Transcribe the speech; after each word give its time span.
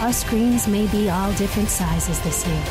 Our 0.00 0.12
screens 0.12 0.68
may 0.68 0.86
be 0.88 1.08
all 1.08 1.32
different 1.32 1.70
sizes 1.70 2.20
this 2.20 2.46
year, 2.46 2.64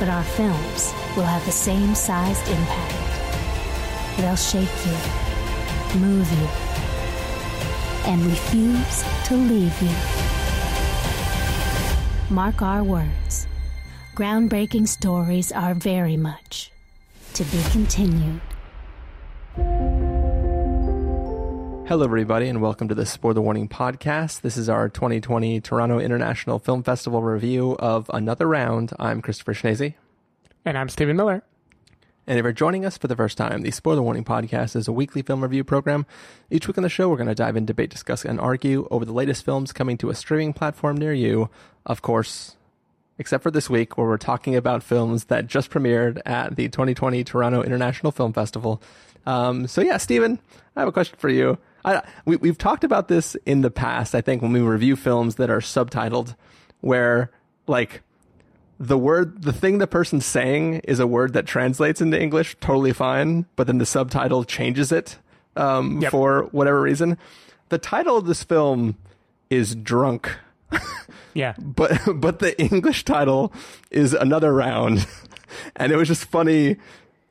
but 0.00 0.08
our 0.08 0.24
films 0.24 0.92
will 1.16 1.22
have 1.22 1.44
the 1.46 1.52
same 1.52 1.94
sized 1.94 2.48
impact. 2.48 4.18
They'll 4.18 4.34
shake 4.34 4.68
you, 4.84 6.00
move 6.00 6.28
you, 6.32 6.48
and 8.10 8.20
refuse 8.26 9.04
to 9.26 9.36
leave 9.36 9.80
you. 9.80 9.94
Mark 12.34 12.62
our 12.62 12.82
words. 12.82 13.46
Groundbreaking 14.16 14.88
stories 14.88 15.52
are 15.52 15.74
very 15.74 16.16
much 16.16 16.72
to 17.34 17.44
be 17.44 17.62
continued. 17.70 18.40
Hello, 21.86 22.02
everybody, 22.02 22.48
and 22.48 22.62
welcome 22.62 22.88
to 22.88 22.94
the 22.94 23.04
Spoiler 23.04 23.42
Warning 23.42 23.68
podcast. 23.68 24.40
This 24.40 24.56
is 24.56 24.70
our 24.70 24.88
2020 24.88 25.60
Toronto 25.60 25.98
International 25.98 26.58
Film 26.58 26.82
Festival 26.82 27.22
review 27.22 27.76
of 27.78 28.10
Another 28.14 28.48
Round. 28.48 28.90
I'm 28.98 29.20
Christopher 29.20 29.52
Schnese. 29.52 29.92
And 30.64 30.78
I'm 30.78 30.88
Stephen 30.88 31.14
Miller. 31.14 31.42
And 32.26 32.38
if 32.38 32.42
you're 32.42 32.52
joining 32.52 32.86
us 32.86 32.96
for 32.96 33.06
the 33.06 33.14
first 33.14 33.36
time, 33.36 33.60
the 33.60 33.70
Spoiler 33.70 34.00
Warning 34.00 34.24
podcast 34.24 34.76
is 34.76 34.88
a 34.88 34.92
weekly 34.92 35.20
film 35.20 35.42
review 35.42 35.62
program. 35.62 36.06
Each 36.50 36.66
week 36.66 36.78
on 36.78 36.84
the 36.84 36.88
show, 36.88 37.10
we're 37.10 37.18
going 37.18 37.28
to 37.28 37.34
dive 37.34 37.54
in, 37.54 37.66
debate, 37.66 37.90
discuss, 37.90 38.24
and 38.24 38.40
argue 38.40 38.88
over 38.90 39.04
the 39.04 39.12
latest 39.12 39.44
films 39.44 39.70
coming 39.74 39.98
to 39.98 40.08
a 40.08 40.14
streaming 40.14 40.54
platform 40.54 40.96
near 40.96 41.12
you. 41.12 41.50
Of 41.84 42.00
course, 42.00 42.56
except 43.18 43.42
for 43.42 43.50
this 43.50 43.68
week, 43.68 43.98
where 43.98 44.06
we're 44.06 44.16
talking 44.16 44.56
about 44.56 44.82
films 44.82 45.24
that 45.24 45.48
just 45.48 45.70
premiered 45.70 46.22
at 46.24 46.56
the 46.56 46.70
2020 46.70 47.22
Toronto 47.24 47.62
International 47.62 48.10
Film 48.10 48.32
Festival. 48.32 48.80
Um, 49.26 49.66
so, 49.66 49.82
yeah, 49.82 49.98
Stephen, 49.98 50.38
I 50.74 50.80
have 50.80 50.88
a 50.88 50.92
question 50.92 51.16
for 51.18 51.28
you. 51.28 51.58
I, 51.84 52.02
we, 52.24 52.36
we've 52.36 52.58
talked 52.58 52.84
about 52.84 53.08
this 53.08 53.34
in 53.46 53.60
the 53.60 53.70
past, 53.70 54.14
I 54.14 54.20
think, 54.20 54.40
when 54.42 54.52
we 54.52 54.60
review 54.60 54.96
films 54.96 55.34
that 55.36 55.50
are 55.50 55.60
subtitled, 55.60 56.34
where, 56.80 57.30
like, 57.66 58.02
the 58.80 58.98
word, 58.98 59.42
the 59.42 59.52
thing 59.52 59.78
the 59.78 59.86
person's 59.86 60.26
saying 60.26 60.76
is 60.84 60.98
a 60.98 61.06
word 61.06 61.32
that 61.34 61.46
translates 61.46 62.00
into 62.00 62.20
English 62.20 62.56
totally 62.60 62.92
fine, 62.92 63.46
but 63.56 63.66
then 63.66 63.78
the 63.78 63.86
subtitle 63.86 64.44
changes 64.44 64.90
it 64.92 65.18
um, 65.56 66.00
Yep. 66.00 66.10
for 66.10 66.42
whatever 66.52 66.80
reason. 66.80 67.16
The 67.68 67.78
title 67.78 68.16
of 68.16 68.26
this 68.26 68.42
film 68.42 68.96
is 69.50 69.74
Drunk, 69.76 70.36
Yeah. 71.34 71.54
but 71.58 72.00
but 72.16 72.40
the 72.40 72.60
English 72.60 73.04
title 73.04 73.52
is 73.90 74.12
Another 74.14 74.52
Round, 74.52 75.06
and 75.76 75.92
it 75.92 75.96
was 75.96 76.08
just 76.08 76.24
funny 76.24 76.76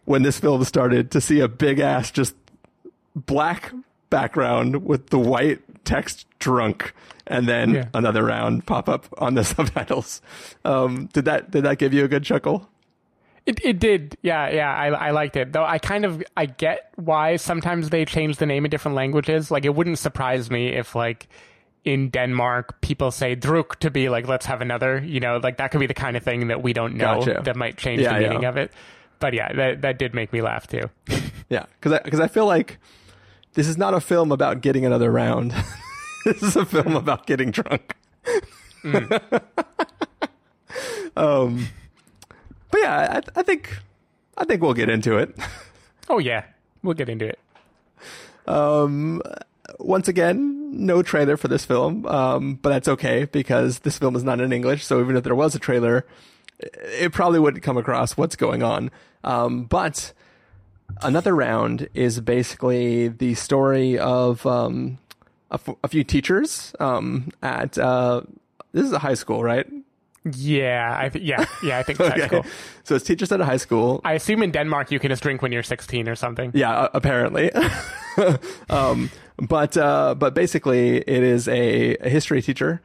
when 0.06 0.24
this 0.24 0.40
film 0.40 0.64
started 0.64 1.12
to 1.12 1.20
see 1.22 1.40
a 1.42 1.48
big 1.48 1.80
ass 1.80 2.10
just 2.12 2.36
black 3.16 3.72
background 4.18 4.86
with 4.92 5.04
the 5.10 5.20
white 5.32 5.60
text 5.86 6.26
drunk 6.40 6.94
and 7.28 7.48
then 7.48 7.68
Yeah. 7.76 7.86
another 7.94 8.24
round 8.34 8.66
pop 8.66 8.88
up 8.90 9.04
on 9.26 9.34
the 9.36 9.44
subtitles 9.54 10.22
um 10.66 11.10
did 11.14 11.26
that 11.26 11.52
did 11.52 11.64
that 11.64 11.78
give 11.80 11.94
you 11.98 12.04
a 12.06 12.08
good 12.08 12.24
chuckle 12.32 12.58
It 13.46 13.60
it 13.70 13.80
did. 13.80 14.16
Yeah, 14.24 14.44
yeah. 14.56 14.72
I 14.84 15.08
I 15.08 15.12
liked 15.12 15.36
it. 15.42 15.52
Though 15.54 15.66
I 15.76 15.78
kind 15.78 16.06
of 16.06 16.24
I 16.42 16.46
get 16.48 16.80
why 16.96 17.36
sometimes 17.38 17.90
they 17.90 18.06
change 18.06 18.38
the 18.38 18.46
name 18.46 18.64
in 18.66 18.70
different 18.72 18.96
languages. 18.96 19.52
Like 19.52 19.66
it 19.70 19.74
wouldn't 19.76 20.00
surprise 20.00 20.48
me 20.50 20.62
if 20.82 20.96
like 20.96 21.28
in 21.84 22.10
Denmark 22.10 22.80
people 22.80 23.12
say 23.12 23.36
druk 23.36 23.76
to 23.80 23.92
be 23.92 24.08
like 24.16 24.30
let's 24.32 24.46
have 24.48 24.62
another, 24.64 25.04
you 25.04 25.20
know, 25.20 25.34
like 25.44 25.58
that 25.58 25.72
could 25.72 25.82
be 25.84 25.88
the 25.96 26.00
kind 26.06 26.16
of 26.18 26.24
thing 26.24 26.48
that 26.48 26.64
we 26.64 26.72
don't 26.74 26.96
know 26.96 27.20
Gotcha. 27.20 27.42
that 27.44 27.56
might 27.58 27.76
change 27.86 28.02
Yeah, 28.02 28.14
the 28.16 28.20
meaning 28.24 28.44
yeah. 28.44 28.50
of 28.52 28.58
it. 28.64 28.72
But 29.20 29.34
yeah, 29.34 29.52
that 29.60 29.82
that 29.82 30.00
did 30.00 30.14
make 30.14 30.32
me 30.32 30.42
laugh 30.42 30.66
too. 30.68 30.86
yeah 31.56 31.66
because 31.76 31.92
i 32.00 32.00
because 32.06 32.22
i 32.28 32.30
feel 32.30 32.48
like 32.56 32.80
this 33.54 33.68
is 33.68 33.78
not 33.78 33.94
a 33.94 34.02
film 34.02 34.32
about 34.32 34.62
getting 34.62 34.86
another 34.86 35.12
round 35.12 35.54
this 36.26 36.42
is 36.42 36.56
a 36.56 36.66
film 36.66 36.96
about 36.96 37.26
getting 37.26 37.52
drunk 37.52 37.96
um 41.16 41.68
but 42.72 42.82
yeah 42.82 43.22
I, 43.36 43.40
I 43.40 43.44
think 43.44 43.78
i 44.38 44.44
think 44.46 44.62
we'll 44.62 44.74
get 44.74 44.90
into 44.90 45.18
it 45.18 45.36
Oh 46.10 46.20
yeah. 46.20 46.44
We'll 46.82 46.94
get 46.94 47.10
into 47.10 47.28
it. 47.28 47.40
Um, 48.46 49.22
once 49.80 50.08
again, 50.08 50.86
no 50.86 51.02
trailer 51.02 51.38
for 51.38 51.48
this 51.48 51.66
film, 51.66 52.06
um, 52.08 52.56
but 52.56 52.70
that's 52.70 52.88
okay 52.88 53.26
because 53.26 53.80
this 53.80 53.98
film 53.98 54.16
is 54.16 54.24
not 54.24 54.42
in 54.42 54.52
English. 54.52 54.86
So 54.86 55.00
even 55.00 55.16
if 55.16 55.24
there 55.24 55.36
was 55.36 55.56
a 55.56 55.60
trailer, 55.60 56.06
it 56.60 57.14
probably 57.14 57.40
wouldn't 57.40 57.64
come 57.64 57.78
across 57.78 58.18
what's 58.18 58.36
going 58.36 58.64
on. 58.64 58.92
Um, 59.24 59.64
but 59.64 60.12
another 61.04 61.36
round 61.36 61.88
is 61.94 62.20
basically 62.20 63.08
the 63.08 63.36
story 63.36 63.98
of 63.98 64.46
um, 64.46 64.98
a, 65.52 65.56
f- 65.56 65.76
a 65.84 65.88
few 65.88 66.04
teachers 66.04 66.74
um, 66.80 67.30
at 67.42 67.78
uh, 67.78 68.22
this 68.72 68.86
is 68.86 68.92
a 68.92 69.00
high 69.00 69.14
school, 69.14 69.44
right? 69.44 69.68
Yeah, 70.32 70.96
I 70.98 71.10
th- 71.10 71.24
yeah, 71.24 71.46
yeah, 71.64 71.80
I 71.80 71.84
think 71.84 72.00
it's 72.00 72.10
high 72.10 72.28
school. 72.28 72.46
So 72.84 72.96
it's 72.96 73.04
teachers 73.06 73.32
at 73.32 73.42
a 73.42 73.46
high 73.46 73.58
school. 73.58 74.00
I 74.06 74.14
assume 74.14 74.42
in 74.42 74.52
Denmark 74.52 74.90
you 74.92 75.00
can 75.00 75.10
just 75.10 75.22
drink 75.22 75.42
when 75.42 75.52
you're 75.52 75.64
16 75.64 76.08
or 76.08 76.16
something. 76.16 76.52
Yeah, 76.54 76.72
uh, 76.72 76.90
apparently. 76.94 77.52
um, 78.70 79.10
but 79.38 79.76
uh, 79.76 80.16
but 80.16 80.34
basically, 80.34 80.98
it 80.98 81.24
is 81.24 81.48
a, 81.48 81.98
a 81.98 82.10
history 82.10 82.42
teacher, 82.42 82.82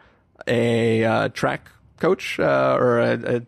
a 0.48 1.04
uh, 1.04 1.28
track 1.28 1.70
coach, 2.00 2.40
uh, 2.40 2.76
or 2.78 2.98
a, 2.98 3.36
a 3.36 3.42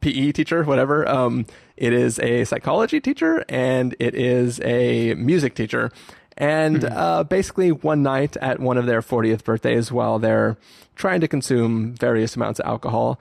PE 0.00 0.32
teacher, 0.32 0.64
whatever. 0.64 1.08
Um, 1.08 1.46
it 1.76 1.92
is 1.92 2.18
a 2.18 2.44
psychology 2.44 3.00
teacher, 3.00 3.44
and 3.48 3.94
it 3.98 4.14
is 4.14 4.60
a 4.60 5.14
music 5.14 5.54
teacher. 5.54 5.90
And 6.36 6.84
uh, 6.84 7.24
basically, 7.24 7.70
one 7.72 8.02
night 8.02 8.36
at 8.38 8.58
one 8.60 8.76
of 8.76 8.86
their 8.86 9.02
40th 9.02 9.44
birthdays, 9.44 9.92
while 9.92 10.18
they're 10.18 10.56
trying 10.96 11.20
to 11.20 11.28
consume 11.28 11.94
various 11.94 12.36
amounts 12.36 12.60
of 12.60 12.66
alcohol, 12.66 13.20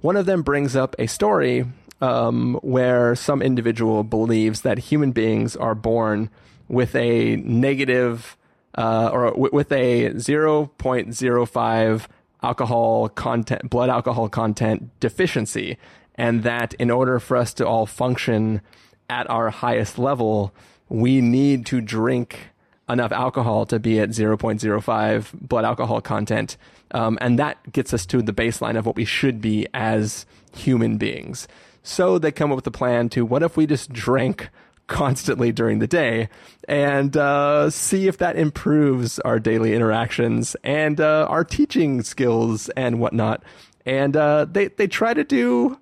one 0.00 0.16
of 0.16 0.26
them 0.26 0.42
brings 0.42 0.74
up 0.76 0.94
a 0.98 1.06
story 1.06 1.66
um, 2.00 2.54
where 2.62 3.14
some 3.14 3.40
individual 3.42 4.02
believes 4.04 4.62
that 4.62 4.78
human 4.78 5.12
beings 5.12 5.56
are 5.56 5.74
born 5.74 6.30
with 6.68 6.94
a 6.94 7.36
negative 7.36 8.36
uh, 8.76 9.10
or 9.12 9.30
w- 9.30 9.50
with 9.52 9.70
a 9.72 10.10
0.05 10.10 12.06
alcohol 12.42 13.08
content, 13.08 13.70
blood 13.70 13.88
alcohol 13.88 14.28
content 14.28 14.90
deficiency, 15.00 15.78
and 16.14 16.42
that 16.42 16.74
in 16.74 16.90
order 16.90 17.18
for 17.18 17.36
us 17.36 17.52
to 17.54 17.66
all 17.66 17.86
function 17.86 18.60
at 19.08 19.28
our 19.28 19.50
highest 19.50 19.98
level, 19.98 20.54
we 20.88 21.20
need 21.20 21.66
to 21.66 21.80
drink 21.80 22.50
enough 22.88 23.12
alcohol 23.12 23.66
to 23.66 23.78
be 23.78 23.98
at 23.98 24.10
0.05 24.10 25.32
blood 25.32 25.64
alcohol 25.64 26.00
content. 26.00 26.56
Um, 26.90 27.18
and 27.20 27.38
that 27.38 27.72
gets 27.72 27.94
us 27.94 28.06
to 28.06 28.22
the 28.22 28.32
baseline 28.32 28.76
of 28.76 28.86
what 28.86 28.96
we 28.96 29.04
should 29.04 29.40
be 29.40 29.66
as 29.74 30.26
human 30.54 30.98
beings. 30.98 31.48
So 31.82 32.18
they 32.18 32.30
come 32.30 32.52
up 32.52 32.56
with 32.56 32.66
a 32.66 32.70
plan 32.70 33.08
to 33.10 33.24
what 33.24 33.42
if 33.42 33.56
we 33.56 33.66
just 33.66 33.92
drank 33.92 34.48
constantly 34.86 35.50
during 35.50 35.78
the 35.78 35.86
day 35.86 36.28
and 36.68 37.16
uh, 37.16 37.70
see 37.70 38.06
if 38.06 38.18
that 38.18 38.36
improves 38.36 39.18
our 39.20 39.38
daily 39.38 39.74
interactions 39.74 40.56
and 40.62 41.00
uh, 41.00 41.26
our 41.28 41.44
teaching 41.44 42.02
skills 42.02 42.68
and 42.70 43.00
whatnot. 43.00 43.42
And 43.86 44.16
uh, 44.16 44.46
they, 44.50 44.68
they 44.68 44.86
try 44.86 45.14
to 45.14 45.24
do 45.24 45.78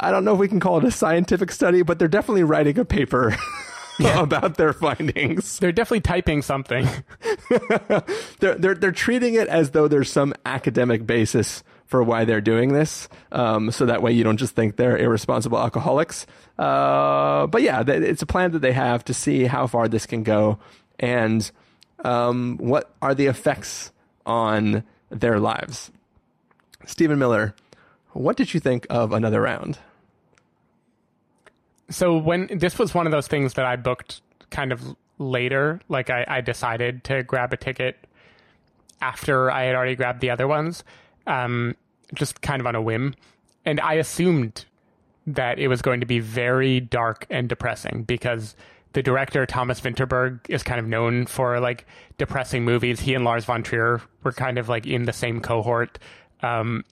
I 0.00 0.10
don't 0.10 0.24
know 0.24 0.34
if 0.34 0.38
we 0.38 0.48
can 0.48 0.60
call 0.60 0.78
it 0.78 0.84
a 0.84 0.90
scientific 0.90 1.50
study, 1.50 1.82
but 1.82 1.98
they're 1.98 2.08
definitely 2.08 2.44
writing 2.44 2.78
a 2.78 2.84
paper 2.84 3.36
about 4.04 4.56
their 4.56 4.72
findings. 4.72 5.58
They're 5.58 5.72
definitely 5.72 6.02
typing 6.02 6.42
something. 6.42 6.88
They're, 8.40 8.54
they're 8.54 8.74
they're 8.74 8.92
treating 8.92 9.34
it 9.34 9.48
as 9.48 9.70
though 9.70 9.88
there's 9.88 10.12
some 10.12 10.34
academic 10.46 11.06
basis 11.06 11.64
for 11.86 12.02
why 12.02 12.24
they're 12.24 12.40
doing 12.40 12.72
this, 12.72 13.08
um, 13.32 13.70
so 13.70 13.86
that 13.86 14.02
way 14.02 14.12
you 14.12 14.22
don't 14.22 14.36
just 14.36 14.54
think 14.54 14.76
they're 14.76 14.96
irresponsible 14.96 15.58
alcoholics. 15.58 16.26
Uh, 16.58 17.46
but 17.46 17.62
yeah, 17.62 17.82
th- 17.82 18.02
it's 18.02 18.22
a 18.22 18.26
plan 18.26 18.52
that 18.52 18.60
they 18.60 18.72
have 18.72 19.04
to 19.06 19.14
see 19.14 19.44
how 19.44 19.66
far 19.66 19.88
this 19.88 20.06
can 20.06 20.22
go 20.22 20.58
and 21.00 21.50
um, 22.04 22.58
what 22.58 22.92
are 23.02 23.14
the 23.14 23.26
effects 23.26 23.90
on 24.26 24.84
their 25.10 25.40
lives. 25.40 25.90
Stephen 26.86 27.18
Miller, 27.18 27.54
what 28.12 28.36
did 28.36 28.52
you 28.54 28.60
think 28.60 28.86
of 28.90 29.12
another 29.12 29.40
round? 29.40 29.78
So 31.90 32.16
when 32.16 32.48
this 32.58 32.78
was 32.78 32.94
one 32.94 33.06
of 33.06 33.12
those 33.12 33.28
things 33.28 33.54
that 33.54 33.64
I 33.64 33.76
booked 33.76 34.20
kind 34.50 34.72
of 34.72 34.96
later, 35.18 35.80
like 35.88 36.10
I, 36.10 36.24
I 36.28 36.40
decided 36.40 37.04
to 37.04 37.22
grab 37.22 37.52
a 37.52 37.56
ticket 37.56 37.96
after 39.00 39.50
I 39.50 39.64
had 39.64 39.74
already 39.74 39.96
grabbed 39.96 40.20
the 40.20 40.30
other 40.30 40.46
ones, 40.46 40.84
um, 41.26 41.76
just 42.14 42.40
kind 42.40 42.60
of 42.60 42.66
on 42.66 42.74
a 42.74 42.82
whim, 42.82 43.14
and 43.64 43.80
I 43.80 43.94
assumed 43.94 44.64
that 45.26 45.58
it 45.58 45.68
was 45.68 45.82
going 45.82 46.00
to 46.00 46.06
be 46.06 46.20
very 46.20 46.80
dark 46.80 47.26
and 47.28 47.48
depressing 47.48 48.04
because 48.04 48.56
the 48.94 49.02
director 49.02 49.44
Thomas 49.44 49.80
Vinterberg 49.80 50.40
is 50.48 50.62
kind 50.62 50.80
of 50.80 50.86
known 50.86 51.26
for 51.26 51.60
like 51.60 51.86
depressing 52.16 52.64
movies. 52.64 53.00
He 53.00 53.14
and 53.14 53.24
Lars 53.24 53.44
von 53.44 53.62
Trier 53.62 54.00
were 54.24 54.32
kind 54.32 54.58
of 54.58 54.68
like 54.68 54.86
in 54.86 55.04
the 55.04 55.12
same 55.12 55.40
cohort. 55.40 55.98
Um, 56.42 56.84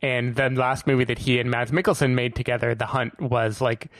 and 0.00 0.36
the 0.36 0.50
last 0.50 0.86
movie 0.86 1.04
that 1.04 1.18
he 1.18 1.40
and 1.40 1.50
Mads 1.50 1.72
Mikkelsen 1.72 2.14
made 2.14 2.34
together, 2.34 2.74
The 2.74 2.86
Hunt, 2.86 3.20
was 3.20 3.60
like 3.60 3.90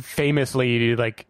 famously 0.00 0.96
like 0.96 1.26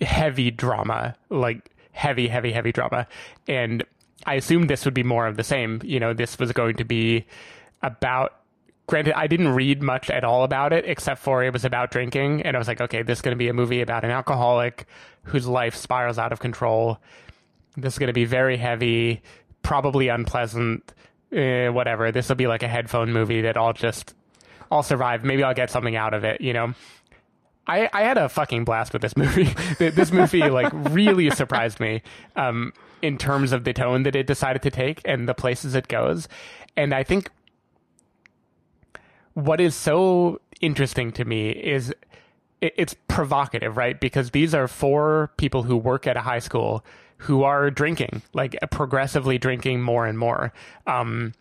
heavy 0.00 0.50
drama, 0.50 1.16
like 1.28 1.70
heavy, 1.92 2.28
heavy, 2.28 2.52
heavy 2.52 2.72
drama. 2.72 3.06
And 3.48 3.84
I 4.26 4.34
assumed 4.34 4.70
this 4.70 4.84
would 4.84 4.94
be 4.94 5.02
more 5.02 5.26
of 5.26 5.36
the 5.36 5.44
same. 5.44 5.80
You 5.84 6.00
know, 6.00 6.12
this 6.14 6.38
was 6.38 6.52
going 6.52 6.76
to 6.76 6.84
be 6.84 7.26
about. 7.82 8.36
Granted, 8.88 9.14
I 9.16 9.28
didn't 9.28 9.48
read 9.48 9.80
much 9.80 10.10
at 10.10 10.24
all 10.24 10.42
about 10.42 10.72
it, 10.72 10.84
except 10.86 11.22
for 11.22 11.42
it 11.44 11.52
was 11.52 11.64
about 11.64 11.92
drinking, 11.92 12.42
and 12.42 12.56
I 12.56 12.58
was 12.58 12.66
like, 12.66 12.80
okay, 12.80 13.02
this 13.02 13.18
is 13.18 13.22
going 13.22 13.34
to 13.34 13.38
be 13.38 13.48
a 13.48 13.54
movie 13.54 13.80
about 13.80 14.04
an 14.04 14.10
alcoholic 14.10 14.86
whose 15.22 15.46
life 15.46 15.76
spirals 15.76 16.18
out 16.18 16.32
of 16.32 16.40
control. 16.40 16.98
This 17.76 17.94
is 17.94 17.98
going 17.98 18.08
to 18.08 18.12
be 18.12 18.24
very 18.24 18.56
heavy, 18.56 19.22
probably 19.62 20.08
unpleasant, 20.08 20.92
eh, 21.30 21.68
whatever. 21.68 22.10
This 22.10 22.28
will 22.28 22.36
be 22.36 22.48
like 22.48 22.64
a 22.64 22.68
headphone 22.68 23.12
movie 23.12 23.42
that 23.42 23.56
I'll 23.56 23.72
just, 23.72 24.14
I'll 24.72 24.82
survive. 24.82 25.22
Maybe 25.22 25.42
I'll 25.42 25.54
get 25.54 25.70
something 25.70 25.96
out 25.96 26.14
of 26.14 26.24
it, 26.24 26.40
you 26.40 26.54
know. 26.54 26.74
I, 27.66 27.90
I 27.92 28.02
had 28.02 28.16
a 28.16 28.28
fucking 28.28 28.64
blast 28.64 28.94
with 28.94 29.02
this 29.02 29.16
movie. 29.16 29.44
this 29.78 30.10
movie 30.10 30.48
like 30.48 30.72
really 30.72 31.30
surprised 31.30 31.78
me 31.78 32.02
um, 32.36 32.72
in 33.02 33.18
terms 33.18 33.52
of 33.52 33.64
the 33.64 33.74
tone 33.74 34.02
that 34.04 34.16
it 34.16 34.26
decided 34.26 34.62
to 34.62 34.70
take 34.70 35.02
and 35.04 35.28
the 35.28 35.34
places 35.34 35.74
it 35.74 35.88
goes. 35.88 36.26
And 36.74 36.94
I 36.94 37.04
think 37.04 37.28
what 39.34 39.60
is 39.60 39.74
so 39.74 40.40
interesting 40.62 41.12
to 41.12 41.24
me 41.26 41.50
is 41.50 41.94
it, 42.62 42.74
it's 42.76 42.96
provocative, 43.08 43.76
right? 43.76 44.00
Because 44.00 44.30
these 44.30 44.54
are 44.54 44.66
four 44.66 45.32
people 45.36 45.64
who 45.64 45.76
work 45.76 46.06
at 46.06 46.16
a 46.16 46.22
high 46.22 46.38
school 46.38 46.82
who 47.18 47.44
are 47.44 47.70
drinking, 47.70 48.22
like 48.32 48.56
progressively 48.70 49.36
drinking 49.36 49.82
more 49.82 50.06
and 50.06 50.18
more. 50.18 50.52
Um, 50.86 51.34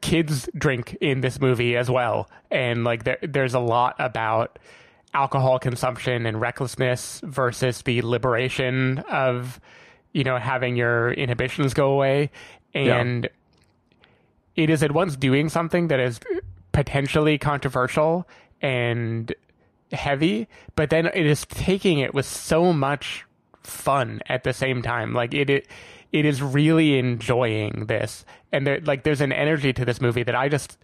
kids 0.00 0.48
drink 0.56 0.96
in 1.00 1.20
this 1.20 1.40
movie 1.40 1.76
as 1.76 1.90
well, 1.90 2.30
and 2.50 2.84
like 2.84 3.04
there, 3.04 3.18
there's 3.22 3.54
a 3.54 3.60
lot 3.60 3.96
about 3.98 4.58
alcohol 5.14 5.58
consumption 5.58 6.26
and 6.26 6.40
recklessness 6.40 7.20
versus 7.24 7.82
the 7.82 8.02
liberation 8.02 8.98
of 9.10 9.60
you 10.12 10.24
know 10.24 10.38
having 10.38 10.76
your 10.76 11.12
inhibitions 11.12 11.74
go 11.74 11.92
away. 11.92 12.30
And 12.74 13.24
yeah. 13.24 14.64
it 14.64 14.70
is 14.70 14.82
at 14.82 14.92
once 14.92 15.16
doing 15.16 15.48
something 15.48 15.88
that 15.88 16.00
is 16.00 16.20
potentially 16.72 17.38
controversial 17.38 18.28
and 18.60 19.34
heavy 19.92 20.48
but 20.74 20.90
then 20.90 21.06
it 21.06 21.24
is 21.24 21.46
taking 21.46 22.00
it 22.00 22.12
with 22.12 22.26
so 22.26 22.72
much 22.72 23.24
fun 23.66 24.20
at 24.26 24.44
the 24.44 24.52
same 24.52 24.82
time. 24.82 25.12
Like 25.12 25.34
it, 25.34 25.50
it 25.50 25.68
it 26.12 26.24
is 26.24 26.42
really 26.42 26.98
enjoying 26.98 27.86
this 27.86 28.24
and 28.52 28.66
there 28.66 28.80
like 28.80 29.02
there's 29.02 29.20
an 29.20 29.32
energy 29.32 29.72
to 29.72 29.84
this 29.84 30.00
movie 30.00 30.22
that 30.22 30.34
I 30.34 30.48
just 30.48 30.78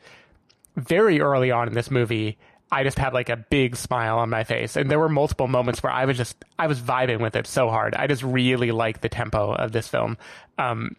very 0.77 1.21
early 1.21 1.51
on 1.51 1.69
in 1.69 1.75
this 1.75 1.91
movie 1.91 2.39
I 2.73 2.85
just 2.85 2.99
had 2.99 3.13
like 3.13 3.29
a 3.29 3.37
big 3.37 3.77
smile 3.77 4.19
on 4.19 4.31
my 4.31 4.45
face. 4.45 4.77
And 4.77 4.91
there 4.91 4.99
were 4.99 5.11
multiple 5.11 5.47
moments 5.47 5.83
where 5.83 5.93
I 5.93 6.07
was 6.07 6.17
just, 6.17 6.43
I 6.59 6.67
was 6.67 6.81
vibing 6.81 7.21
with 7.21 7.37
it 7.37 7.47
so 7.47 7.69
hard. 7.69 7.95
I 7.95 8.07
just 8.07 8.23
really 8.23 8.73
like 8.73 9.03
the 9.03 9.11
tempo 9.11 9.53
of 9.53 9.73
this 9.73 9.87
film. 9.87 10.17
Um, 10.57 10.97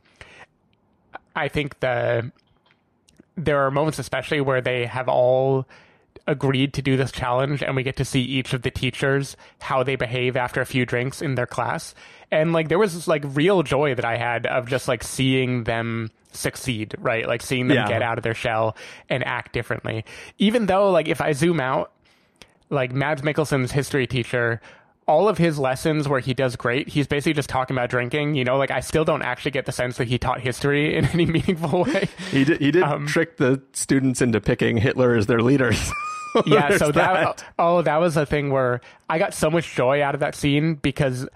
I 1.36 1.48
think 1.48 1.80
the, 1.80 2.32
there 3.36 3.66
are 3.66 3.72
moments 3.72 3.98
especially 3.98 4.40
where 4.40 4.62
they 4.62 4.86
have 4.86 5.10
all 5.10 5.66
agreed 6.26 6.74
to 6.74 6.82
do 6.82 6.96
this 6.96 7.12
challenge 7.12 7.62
and 7.62 7.76
we 7.76 7.84
get 7.84 7.98
to 7.98 8.06
see 8.06 8.22
each 8.22 8.54
of 8.54 8.62
the 8.62 8.72
teachers 8.72 9.36
how 9.60 9.84
they 9.84 9.96
behave 9.96 10.38
after 10.38 10.62
a 10.62 10.66
few 10.66 10.86
drinks 10.86 11.22
in 11.22 11.36
their 11.36 11.46
class 11.46 11.94
and 12.32 12.54
like 12.54 12.70
there 12.70 12.80
was 12.80 12.94
this 12.94 13.08
like 13.08 13.24
real 13.36 13.62
joy 13.62 13.94
that 13.94 14.06
i 14.06 14.16
had 14.16 14.46
of 14.46 14.68
just 14.68 14.88
like 14.88 15.04
seeing 15.04 15.66
them 15.66 16.10
succeed, 16.36 16.96
right? 17.00 17.28
Like 17.28 17.42
seeing 17.42 17.68
them 17.68 17.78
yeah. 17.78 17.88
get 17.88 18.02
out 18.02 18.18
of 18.18 18.24
their 18.24 18.34
shell 18.34 18.76
and 19.10 19.24
act 19.26 19.54
differently. 19.54 20.06
Even 20.38 20.66
though, 20.66 20.92
like, 20.92 21.08
if 21.08 21.22
I 21.22 21.32
zoom 21.34 21.60
out, 21.60 21.92
like 22.70 22.92
Mads 22.92 23.22
Mikkelsen's 23.22 23.72
history 23.72 24.08
teacher, 24.08 24.62
all 25.08 25.28
of 25.28 25.38
his 25.38 25.60
lessons 25.60 26.08
where 26.08 26.20
he 26.20 26.34
does 26.34 26.56
great, 26.56 26.90
he's 26.90 27.08
basically 27.08 27.34
just 27.34 27.50
talking 27.50 27.76
about 27.76 27.90
drinking. 27.90 28.36
You 28.36 28.44
know, 28.44 28.58
like 28.58 28.72
I 28.72 28.80
still 28.80 29.06
don't 29.06 29.22
actually 29.22 29.52
get 29.52 29.66
the 29.66 29.72
sense 29.72 29.98
that 29.98 30.08
he 30.08 30.18
taught 30.18 30.42
history 30.42 30.96
in 30.98 31.06
any 31.06 31.26
meaningful 31.26 31.84
way. 31.84 32.10
He 32.32 32.44
did. 32.44 32.62
He 32.62 32.72
did 32.72 32.84
um, 32.84 33.08
trick 33.08 33.38
the 33.38 33.62
students 33.74 34.22
into 34.22 34.42
picking 34.42 34.78
Hitler 34.78 35.16
as 35.16 35.28
their 35.28 35.42
leaders. 35.42 35.92
yeah. 36.46 36.78
so 36.78 36.92
that, 36.92 37.14
that 37.14 37.46
oh, 37.60 37.82
that 37.82 37.98
was 37.98 38.18
a 38.18 38.26
thing 38.26 38.52
where 38.52 38.82
I 39.10 39.20
got 39.20 39.34
so 39.34 39.50
much 39.50 39.74
joy 39.76 40.02
out 40.02 40.14
of 40.14 40.20
that 40.22 40.36
scene 40.36 40.76
because 40.76 41.28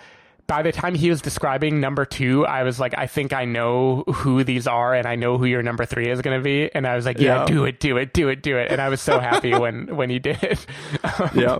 by 0.48 0.62
the 0.62 0.72
time 0.72 0.96
he 0.96 1.10
was 1.10 1.22
describing 1.22 1.82
number 1.82 2.06
two, 2.06 2.46
I 2.46 2.64
was 2.64 2.80
like, 2.80 2.98
I 2.98 3.06
think 3.06 3.34
I 3.34 3.44
know 3.44 4.04
who 4.08 4.46
these 4.46 4.66
are, 4.66 4.96
and 4.96 5.06
I 5.06 5.16
know 5.16 5.38
who 5.38 5.46
your 5.46 5.62
number 5.62 5.86
three 5.86 6.10
is 6.10 6.22
going 6.22 6.40
to 6.40 6.44
be. 6.44 6.74
And 6.74 6.88
I 6.88 6.96
was 6.96 7.06
like, 7.06 7.20
yeah, 7.20 7.40
yeah, 7.40 7.46
do 7.46 7.66
it, 7.66 7.80
do 7.82 7.98
it, 7.98 8.14
do 8.14 8.30
it, 8.30 8.42
do 8.42 8.58
it. 8.58 8.72
And 8.72 8.82
I 8.82 8.88
was 8.88 9.02
so 9.02 9.20
happy 9.20 9.54
when 9.54 9.88
when 9.96 10.10
he 10.10 10.20
did. 10.20 10.58
um, 11.04 11.30
yeah. 11.36 11.60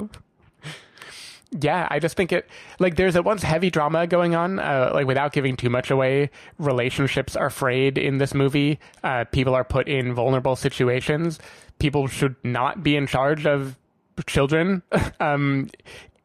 Yeah, 1.52 1.88
I 1.90 2.00
just 2.00 2.18
think 2.18 2.34
it 2.34 2.46
like 2.80 2.98
there's 2.98 3.16
at 3.16 3.24
once 3.24 3.42
heavy 3.42 3.70
drama 3.70 4.06
going 4.06 4.36
on, 4.36 4.60
uh, 4.60 4.92
like 4.94 5.08
without 5.08 5.32
giving 5.32 5.56
too 5.56 5.70
much 5.70 5.90
away. 5.90 6.30
Relationships 6.60 7.38
are 7.38 7.50
frayed 7.50 7.98
in 7.98 8.18
this 8.18 8.34
movie. 8.34 8.80
Uh, 9.02 9.24
people 9.26 9.56
are 9.56 9.64
put 9.64 9.88
in 9.88 10.14
vulnerable 10.14 10.58
situations. 10.58 11.40
People 11.80 12.08
should 12.08 12.36
not 12.44 12.84
be 12.84 12.96
in 12.96 13.08
charge 13.08 13.46
of 13.46 13.78
children. 14.26 14.82
um, 15.20 15.70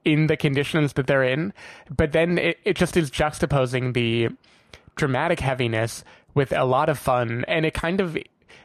in 0.04 0.26
the 0.26 0.36
conditions 0.36 0.94
that 0.94 1.06
they're 1.06 1.22
in. 1.22 1.52
But 1.94 2.12
then 2.12 2.38
it, 2.38 2.58
it 2.64 2.76
just 2.76 2.96
is 2.96 3.10
juxtaposing 3.10 3.94
the 3.94 4.28
dramatic 4.96 5.40
heaviness 5.40 6.04
with 6.34 6.52
a 6.52 6.64
lot 6.64 6.88
of 6.88 6.98
fun. 6.98 7.44
And 7.48 7.64
it 7.64 7.74
kind 7.74 8.00
of, 8.00 8.16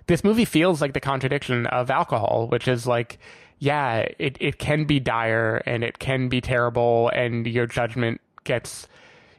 this 0.07 0.23
movie 0.23 0.45
feels 0.45 0.81
like 0.81 0.93
the 0.93 0.99
contradiction 0.99 1.67
of 1.67 1.91
alcohol, 1.91 2.47
which 2.49 2.67
is 2.67 2.87
like, 2.87 3.19
yeah, 3.59 4.07
it, 4.19 4.37
it 4.39 4.59
can 4.59 4.85
be 4.85 4.99
dire 4.99 5.61
and 5.65 5.83
it 5.83 5.99
can 5.99 6.29
be 6.29 6.41
terrible 6.41 7.09
and 7.09 7.47
your 7.47 7.65
judgment 7.65 8.21
gets 8.43 8.87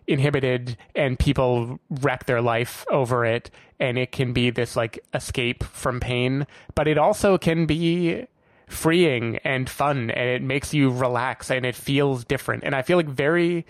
inhibited 0.09 0.77
and 0.95 1.19
people 1.19 1.79
wreck 2.01 2.25
their 2.25 2.41
life 2.41 2.85
over 2.91 3.25
it 3.25 3.51
and 3.79 3.97
it 3.99 4.11
can 4.11 4.33
be 4.33 4.51
this 4.51 4.75
like 4.75 4.99
escape 5.15 5.63
from 5.63 6.01
pain 6.01 6.47
but 6.75 6.89
it 6.89 6.99
also 6.99 7.39
can 7.39 7.67
be 7.67 8.27
freeing 8.69 9.39
and 9.39 9.69
fun 9.69 10.11
and 10.11 10.29
it 10.29 10.43
makes 10.43 10.73
you 10.73 10.91
relax 10.91 11.51
and 11.51 11.65
it 11.67 11.75
feels 11.75 12.25
different. 12.25 12.65
And 12.65 12.75
I 12.75 12.83
feel 12.83 12.97
like 12.97 13.09
very, 13.09 13.67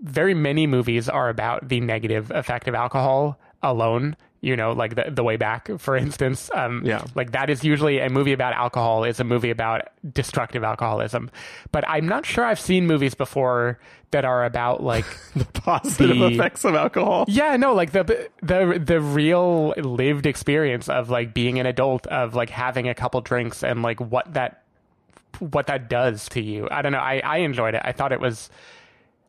very 0.00 0.34
many 0.34 0.66
movies 0.66 1.08
are 1.08 1.28
about 1.28 1.68
the 1.68 1.80
negative 1.80 2.30
effect 2.30 2.66
of 2.66 2.74
alcohol 2.74 3.38
alone 3.62 4.16
you 4.44 4.56
know, 4.56 4.72
like 4.72 4.94
the, 4.94 5.06
the 5.10 5.24
way 5.24 5.38
back, 5.38 5.70
for 5.78 5.96
instance. 5.96 6.50
Um, 6.54 6.82
yeah. 6.84 7.02
Like 7.14 7.32
that 7.32 7.48
is 7.48 7.64
usually 7.64 7.98
a 7.98 8.10
movie 8.10 8.34
about 8.34 8.52
alcohol 8.52 9.04
is 9.04 9.18
a 9.18 9.24
movie 9.24 9.48
about 9.48 9.88
destructive 10.12 10.62
alcoholism. 10.62 11.30
But 11.72 11.88
I'm 11.88 12.06
not 12.06 12.26
sure 12.26 12.44
I've 12.44 12.60
seen 12.60 12.86
movies 12.86 13.14
before 13.14 13.78
that 14.14 14.24
are 14.24 14.44
about 14.44 14.80
like 14.80 15.04
the 15.34 15.44
positive 15.44 16.16
the, 16.16 16.26
effects 16.28 16.64
of 16.64 16.76
alcohol. 16.76 17.24
Yeah, 17.26 17.56
no, 17.56 17.74
like 17.74 17.90
the 17.90 18.30
the 18.42 18.80
the 18.82 19.00
real 19.00 19.70
lived 19.76 20.24
experience 20.24 20.88
of 20.88 21.10
like 21.10 21.34
being 21.34 21.58
an 21.58 21.66
adult, 21.66 22.06
of 22.06 22.34
like 22.34 22.48
having 22.48 22.88
a 22.88 22.94
couple 22.94 23.20
drinks 23.22 23.64
and 23.64 23.82
like 23.82 24.00
what 24.00 24.32
that 24.34 24.62
what 25.40 25.66
that 25.66 25.90
does 25.90 26.28
to 26.28 26.40
you. 26.40 26.68
I 26.70 26.80
don't 26.80 26.92
know. 26.92 26.98
I 26.98 27.20
I 27.24 27.38
enjoyed 27.38 27.74
it. 27.74 27.82
I 27.84 27.90
thought 27.90 28.12
it 28.12 28.20
was 28.20 28.50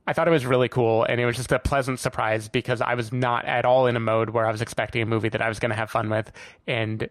I 0.06 0.14
thought 0.14 0.28
it 0.28 0.32
was 0.32 0.46
really 0.46 0.70
cool, 0.70 1.04
and 1.04 1.20
it 1.20 1.26
was 1.26 1.36
just 1.36 1.52
a 1.52 1.58
pleasant 1.58 2.00
surprise 2.00 2.48
because 2.48 2.80
I 2.80 2.94
was 2.94 3.12
not 3.12 3.46
at 3.46 3.66
all 3.66 3.88
in 3.88 3.96
a 3.96 4.00
mode 4.00 4.30
where 4.30 4.46
I 4.46 4.52
was 4.52 4.62
expecting 4.62 5.02
a 5.02 5.08
movie 5.08 5.30
that 5.30 5.42
I 5.42 5.50
was 5.50 5.58
going 5.58 5.72
to 5.72 5.76
have 5.76 5.90
fun 5.90 6.12
with, 6.12 6.32
and 6.68 7.10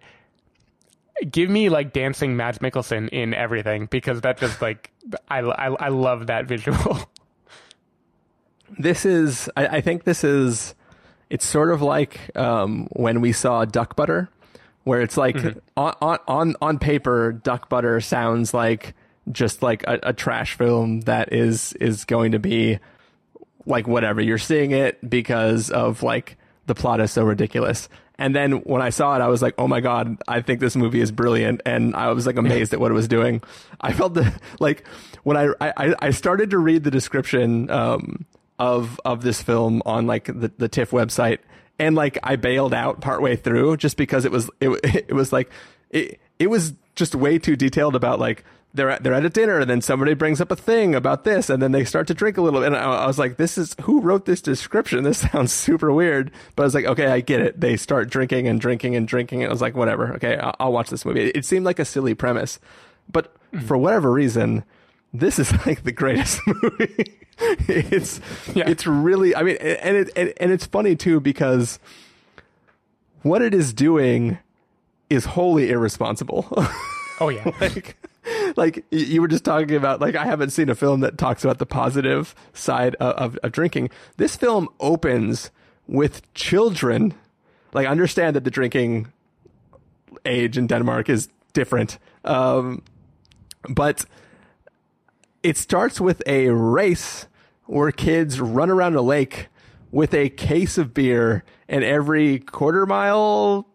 give 1.28 1.50
me 1.50 1.70
like 1.70 1.92
dancing 1.92 2.36
Mads 2.36 2.58
Mikkelsen 2.58 3.08
in 3.08 3.34
everything 3.34 3.86
because 3.86 4.20
that 4.20 4.38
just 4.38 4.62
like 4.62 4.92
I 5.26 5.40
I, 5.40 5.86
I 5.86 5.88
love 5.88 6.28
that 6.28 6.46
visual. 6.46 7.00
This 8.78 9.04
is 9.04 9.48
I, 9.56 9.66
I 9.66 9.80
think 9.80 10.04
this 10.04 10.24
is 10.24 10.74
it's 11.30 11.46
sort 11.46 11.70
of 11.70 11.82
like 11.82 12.36
um, 12.36 12.88
when 12.92 13.20
we 13.20 13.32
saw 13.32 13.64
Duck 13.64 13.96
Butter, 13.96 14.28
where 14.84 15.00
it's 15.00 15.16
like 15.16 15.36
mm-hmm. 15.36 15.58
on 15.76 16.18
on 16.28 16.56
on 16.60 16.78
paper 16.78 17.32
Duck 17.32 17.68
Butter 17.68 18.00
sounds 18.00 18.54
like 18.54 18.94
just 19.30 19.62
like 19.62 19.84
a, 19.84 19.98
a 20.02 20.12
trash 20.12 20.54
film 20.54 21.02
that 21.02 21.32
is 21.32 21.72
is 21.74 22.04
going 22.04 22.32
to 22.32 22.38
be 22.38 22.78
like 23.66 23.86
whatever 23.86 24.20
you're 24.20 24.38
seeing 24.38 24.72
it 24.72 25.08
because 25.08 25.70
of 25.70 26.02
like 26.02 26.36
the 26.66 26.74
plot 26.74 27.00
is 27.00 27.10
so 27.10 27.24
ridiculous 27.24 27.88
and 28.18 28.34
then 28.34 28.52
when 28.62 28.80
I 28.80 28.90
saw 28.90 29.16
it, 29.16 29.20
I 29.20 29.28
was 29.28 29.42
like, 29.42 29.54
"Oh 29.58 29.66
my 29.66 29.80
god, 29.80 30.16
I 30.28 30.40
think 30.40 30.60
this 30.60 30.76
movie 30.76 31.00
is 31.00 31.10
brilliant!" 31.10 31.62
And 31.66 31.96
I 31.96 32.12
was 32.12 32.26
like 32.26 32.36
amazed 32.36 32.72
at 32.72 32.80
what 32.80 32.90
it 32.90 32.94
was 32.94 33.08
doing. 33.08 33.42
I 33.80 33.92
felt 33.92 34.14
the, 34.14 34.32
like 34.60 34.86
when 35.24 35.36
I, 35.36 35.48
I 35.60 35.94
I 35.98 36.10
started 36.10 36.50
to 36.50 36.58
read 36.58 36.84
the 36.84 36.90
description 36.90 37.68
um, 37.70 38.24
of 38.58 39.00
of 39.04 39.22
this 39.22 39.42
film 39.42 39.82
on 39.84 40.06
like 40.06 40.26
the 40.26 40.52
the 40.56 40.68
TIFF 40.68 40.90
website, 40.90 41.38
and 41.78 41.94
like 41.94 42.18
I 42.22 42.36
bailed 42.36 42.74
out 42.74 43.00
partway 43.00 43.36
through 43.36 43.76
just 43.78 43.96
because 43.96 44.24
it 44.24 44.32
was 44.32 44.50
it 44.60 44.68
it 45.08 45.14
was 45.14 45.32
like 45.32 45.50
it 45.90 46.20
it 46.38 46.48
was 46.48 46.74
just 46.94 47.14
way 47.14 47.38
too 47.38 47.56
detailed 47.56 47.96
about 47.96 48.20
like 48.20 48.44
they're 48.72 48.90
at, 48.90 49.04
they're 49.04 49.14
at 49.14 49.24
a 49.24 49.30
dinner 49.30 49.60
and 49.60 49.70
then 49.70 49.80
somebody 49.80 50.14
brings 50.14 50.40
up 50.40 50.50
a 50.50 50.56
thing 50.56 50.96
about 50.96 51.22
this 51.22 51.48
and 51.48 51.62
then 51.62 51.70
they 51.70 51.84
start 51.84 52.08
to 52.08 52.14
drink 52.14 52.36
a 52.36 52.42
little 52.42 52.62
and 52.64 52.76
I, 52.76 52.82
I, 52.82 53.06
was 53.06 53.20
like 53.20 53.36
this 53.36 53.56
is 53.56 53.74
who 53.82 54.00
wrote 54.00 54.24
this 54.24 54.40
description? 54.40 55.04
This 55.04 55.18
sounds 55.32 55.52
super 55.52 55.92
weird. 55.92 56.30
But 56.56 56.64
I 56.64 56.66
was 56.66 56.74
like 56.74 56.84
okay 56.84 57.06
I 57.06 57.20
get 57.20 57.40
it. 57.40 57.60
They 57.60 57.76
start 57.76 58.10
drinking 58.10 58.48
and 58.48 58.60
drinking 58.60 58.96
and 58.96 59.06
drinking. 59.06 59.42
And 59.42 59.50
I 59.50 59.52
was 59.52 59.62
like 59.62 59.76
whatever. 59.76 60.14
Okay 60.14 60.36
I'll, 60.36 60.56
I'll 60.60 60.72
watch 60.72 60.90
this 60.90 61.04
movie. 61.04 61.28
It, 61.28 61.36
it, 61.36 61.44
seemed 61.44 61.64
like 61.64 61.78
a 61.78 61.84
silly 61.84 62.14
premise. 62.14 62.58
But 63.10 63.34
mm-hmm. 63.52 63.66
for 63.66 63.76
whatever 63.76 64.12
reason 64.12 64.64
this 65.12 65.38
is 65.38 65.52
like 65.66 65.84
the 65.84 65.92
greatest 65.92 66.40
movie 66.46 67.23
it's 67.68 68.20
Yeah. 68.54 68.68
it's 68.68 68.86
really 68.86 69.34
I 69.34 69.42
mean 69.42 69.56
and 69.60 69.96
it 69.96 70.10
and, 70.16 70.32
and 70.38 70.52
it's 70.52 70.66
funny 70.66 70.96
too 70.96 71.20
because 71.20 71.78
what 73.22 73.42
it 73.42 73.54
is 73.54 73.72
doing 73.72 74.38
is 75.10 75.24
wholly 75.26 75.70
irresponsible. 75.70 76.46
Oh 77.20 77.28
yeah. 77.28 77.48
like 77.60 77.96
like 78.56 78.84
you 78.90 79.20
were 79.22 79.28
just 79.28 79.44
talking 79.44 79.76
about 79.76 80.00
like 80.00 80.16
I 80.16 80.24
haven't 80.24 80.50
seen 80.50 80.68
a 80.68 80.74
film 80.74 80.98
that 81.00 81.16
talks 81.16 81.44
about 81.44 81.58
the 81.58 81.66
positive 81.66 82.34
side 82.52 82.96
of, 82.96 83.14
of, 83.14 83.36
of 83.44 83.52
drinking. 83.52 83.90
This 84.16 84.34
film 84.34 84.68
opens 84.80 85.52
with 85.86 86.22
children. 86.34 87.14
Like 87.72 87.86
I 87.86 87.90
understand 87.90 88.34
that 88.34 88.42
the 88.42 88.50
drinking 88.50 89.12
age 90.26 90.58
in 90.58 90.66
Denmark 90.66 91.08
is 91.08 91.28
different. 91.52 91.98
Um, 92.24 92.82
but 93.68 94.04
it 95.44 95.58
starts 95.58 96.00
with 96.00 96.22
a 96.26 96.48
race 96.48 97.26
where 97.66 97.92
kids 97.92 98.40
run 98.40 98.70
around 98.70 98.96
a 98.96 99.02
lake 99.02 99.48
with 99.92 100.12
a 100.14 100.30
case 100.30 100.78
of 100.78 100.92
beer 100.92 101.44
and 101.68 101.84
every 101.84 102.40
quarter 102.40 102.86
mile 102.86 103.68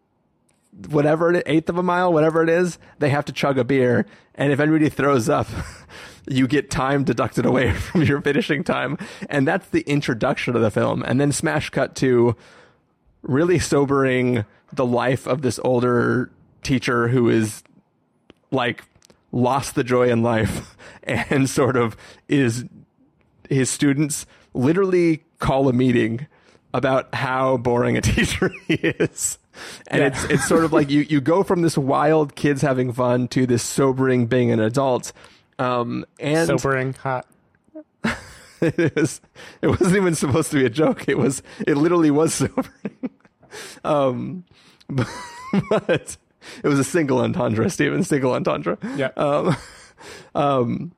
whatever 0.90 1.34
it 1.34 1.44
eighth 1.46 1.70
of 1.70 1.78
a 1.78 1.84
mile 1.84 2.12
whatever 2.12 2.42
it 2.42 2.50
is 2.50 2.78
they 2.98 3.10
have 3.10 3.24
to 3.26 3.32
chug 3.32 3.58
a 3.58 3.64
beer. 3.64 4.06
And 4.36 4.52
if 4.52 4.60
anybody 4.60 4.90
throws 4.90 5.30
up 5.30 5.48
you 6.28 6.48
get 6.48 6.70
time 6.70 7.04
deducted 7.04 7.46
away 7.46 7.74
from 7.74 8.04
your 8.04 8.22
finishing 8.22 8.64
time. 8.64 8.98
And 9.30 9.48
that's 9.48 9.68
the 9.70 9.82
introduction 9.82 10.56
of 10.56 10.62
the 10.62 10.72
film. 10.72 11.04
And 11.04 11.20
then 11.20 11.32
smash 11.32 11.70
cut 11.70 11.96
to 11.98 12.36
really 13.22 13.60
sobering 13.60 14.46
the 14.72 14.86
life 14.86 15.28
of 15.28 15.42
this 15.42 15.60
older 15.64 16.32
teacher 16.64 17.10
who 17.10 17.30
is 17.30 17.64
like 18.52 18.84
lost 19.32 19.76
the 19.76 19.84
joy 19.84 20.10
in 20.10 20.22
life 20.24 20.76
and 21.04 21.50
sort 21.50 21.76
of 21.78 21.96
is 22.28 22.66
his 23.50 23.70
students 23.70 24.26
literally 24.54 25.24
call 25.40 25.68
a 25.70 25.74
meeting 25.74 26.28
about 26.74 27.14
how 27.16 27.58
boring 27.58 27.98
a 27.98 28.02
teacher 28.12 28.52
he 28.68 28.76
is. 28.76 29.38
And 29.88 30.02
Yeah. 30.02 30.08
it's 30.08 30.24
it's 30.26 30.48
sort 30.48 30.64
of 30.64 30.72
like 30.72 30.90
you, 30.90 31.02
you 31.02 31.20
go 31.22 31.44
from 31.44 31.62
this 31.64 31.78
wild 31.78 32.36
kids 32.36 32.62
having 32.62 32.94
fun 32.94 33.28
to 33.30 33.46
this 33.46 33.64
sobering 33.64 34.28
being 34.28 34.52
an 34.52 34.60
adult. 34.60 35.12
Um, 35.58 36.06
and 36.20 36.48
Sobering 36.48 36.94
hot. 36.94 37.26
it 38.62 38.96
was 38.96 39.20
it 39.62 39.68
wasn't 39.68 39.96
even 39.96 40.16
supposed 40.16 40.52
to 40.52 40.58
be 40.60 40.66
a 40.66 40.70
joke. 40.70 41.08
It 41.10 41.18
was 41.18 41.42
it 41.68 41.76
literally 41.76 42.12
was 42.12 42.34
sobering. 42.36 43.10
um, 43.84 44.46
but, 44.90 45.08
but 45.70 46.18
it 46.64 46.68
was 46.68 46.80
a 46.80 46.84
single 46.84 47.20
entendre, 47.20 47.70
Stephen, 47.70 48.04
single 48.04 48.34
entendre. 48.34 48.78
Yeah. 48.96 49.12
Um, 49.18 49.56
um, 50.36 50.92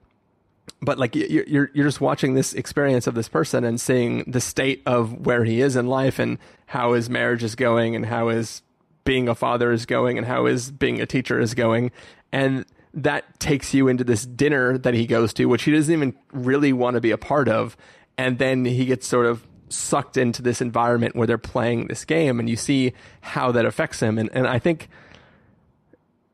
but 0.81 0.97
like 0.97 1.15
y- 1.15 1.27
y- 1.29 1.43
you're 1.47 1.69
you're 1.73 1.85
just 1.85 2.01
watching 2.01 2.33
this 2.33 2.53
experience 2.53 3.07
of 3.07 3.15
this 3.15 3.29
person 3.29 3.63
and 3.63 3.79
seeing 3.79 4.23
the 4.25 4.41
state 4.41 4.81
of 4.85 5.25
where 5.25 5.43
he 5.43 5.61
is 5.61 5.75
in 5.75 5.87
life 5.87 6.19
and 6.19 6.37
how 6.65 6.93
his 6.93 7.09
marriage 7.09 7.43
is 7.43 7.55
going 7.55 7.95
and 7.95 8.05
how 8.05 8.29
his 8.29 8.61
being 9.03 9.27
a 9.27 9.35
father 9.35 9.71
is 9.71 9.85
going 9.85 10.17
and 10.17 10.27
how 10.27 10.45
his 10.45 10.71
being 10.71 11.01
a 11.01 11.05
teacher 11.05 11.39
is 11.39 11.53
going 11.53 11.91
and 12.31 12.65
that 12.93 13.39
takes 13.39 13.73
you 13.73 13.87
into 13.87 14.03
this 14.03 14.25
dinner 14.25 14.77
that 14.77 14.93
he 14.93 15.07
goes 15.07 15.33
to 15.33 15.45
which 15.45 15.63
he 15.63 15.71
doesn't 15.71 15.93
even 15.93 16.15
really 16.31 16.71
want 16.73 16.95
to 16.95 17.01
be 17.01 17.11
a 17.11 17.17
part 17.17 17.47
of 17.47 17.75
and 18.17 18.37
then 18.37 18.63
he 18.63 18.85
gets 18.85 19.07
sort 19.07 19.25
of 19.25 19.47
sucked 19.69 20.17
into 20.17 20.41
this 20.41 20.61
environment 20.61 21.15
where 21.15 21.25
they're 21.25 21.37
playing 21.37 21.87
this 21.87 22.05
game 22.05 22.39
and 22.39 22.49
you 22.49 22.55
see 22.55 22.93
how 23.21 23.51
that 23.51 23.65
affects 23.65 23.99
him 23.99 24.17
and 24.19 24.29
and 24.33 24.45
I 24.47 24.59
think 24.59 24.87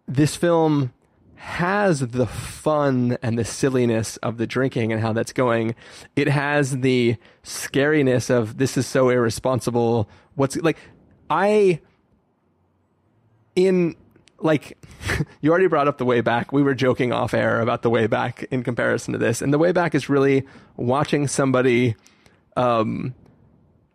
this 0.07 0.35
film 0.35 0.93
has 1.35 1.99
the 1.99 2.25
fun 2.25 3.17
and 3.21 3.37
the 3.37 3.45
silliness 3.45 4.17
of 4.17 4.37
the 4.37 4.47
drinking 4.47 4.91
and 4.91 5.01
how 5.01 5.13
that's 5.13 5.33
going. 5.33 5.75
It 6.15 6.27
has 6.27 6.79
the 6.79 7.17
scariness 7.43 8.29
of 8.29 8.57
this 8.57 8.77
is 8.77 8.87
so 8.87 9.09
irresponsible. 9.09 10.09
What's 10.35 10.55
like 10.57 10.77
I 11.29 11.79
in 13.55 13.95
like 14.39 14.77
you 15.41 15.51
already 15.51 15.67
brought 15.67 15.87
up 15.87 15.99
the 15.99 16.05
way 16.05 16.21
back. 16.21 16.51
We 16.51 16.63
were 16.63 16.73
joking 16.73 17.11
off 17.11 17.33
air 17.33 17.61
about 17.61 17.81
the 17.81 17.89
way 17.89 18.07
back 18.07 18.43
in 18.49 18.63
comparison 18.63 19.13
to 19.13 19.19
this. 19.19 19.41
And 19.41 19.53
the 19.53 19.57
way 19.57 19.71
back 19.71 19.93
is 19.93 20.09
really 20.09 20.43
watching 20.75 21.27
somebody 21.27 21.95
um 22.55 23.13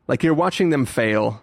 like 0.06 0.22
you're 0.22 0.34
watching 0.34 0.70
them 0.70 0.86
fail 0.86 1.42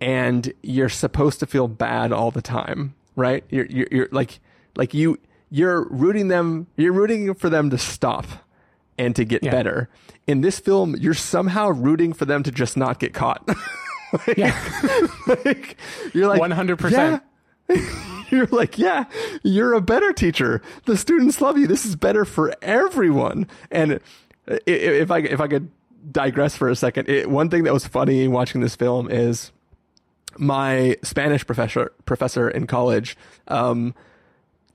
and 0.00 0.52
you're 0.62 0.88
supposed 0.88 1.40
to 1.40 1.46
feel 1.46 1.68
bad 1.68 2.12
all 2.12 2.30
the 2.30 2.42
time, 2.42 2.94
right? 3.16 3.44
You're 3.50 3.66
you're, 3.66 3.88
you're 3.90 4.08
like 4.12 4.40
like 4.76 4.94
you 4.94 5.18
you're 5.50 5.86
rooting 5.88 6.28
them 6.28 6.66
you're 6.76 6.92
rooting 6.92 7.34
for 7.34 7.48
them 7.50 7.70
to 7.70 7.78
stop 7.78 8.26
and 8.98 9.14
to 9.16 9.24
get 9.24 9.42
Yeah. 9.42 9.50
better. 9.50 9.88
In 10.26 10.42
this 10.42 10.60
film, 10.60 10.94
you're 10.96 11.14
somehow 11.14 11.68
rooting 11.70 12.12
for 12.12 12.24
them 12.24 12.42
to 12.44 12.50
just 12.52 12.76
not 12.76 12.98
get 13.00 13.14
caught. 13.14 13.48
Yeah. 14.36 14.58
like, 15.44 15.76
you're 16.12 16.26
like 16.26 16.40
100%. 16.42 16.90
yeah. 17.68 17.80
you're 18.30 18.46
like, 18.46 18.76
yeah, 18.76 19.04
you're 19.44 19.72
a 19.72 19.80
better 19.80 20.12
teacher. 20.12 20.60
The 20.86 20.96
students 20.96 21.40
love 21.40 21.56
you. 21.56 21.68
This 21.68 21.86
is 21.86 21.94
better 21.94 22.24
for 22.24 22.52
everyone. 22.60 23.46
And 23.70 24.00
if 24.66 25.12
I 25.12 25.18
if 25.18 25.40
I 25.40 25.46
could 25.46 25.70
digress 26.10 26.56
for 26.56 26.68
a 26.68 26.74
second, 26.74 27.08
it, 27.08 27.30
one 27.30 27.50
thing 27.50 27.62
that 27.62 27.72
was 27.72 27.86
funny 27.86 28.26
watching 28.26 28.60
this 28.62 28.74
film 28.74 29.08
is 29.08 29.52
my 30.38 30.96
Spanish 31.02 31.46
professor 31.46 31.92
professor 32.04 32.48
in 32.48 32.66
college 32.66 33.16
um, 33.48 33.94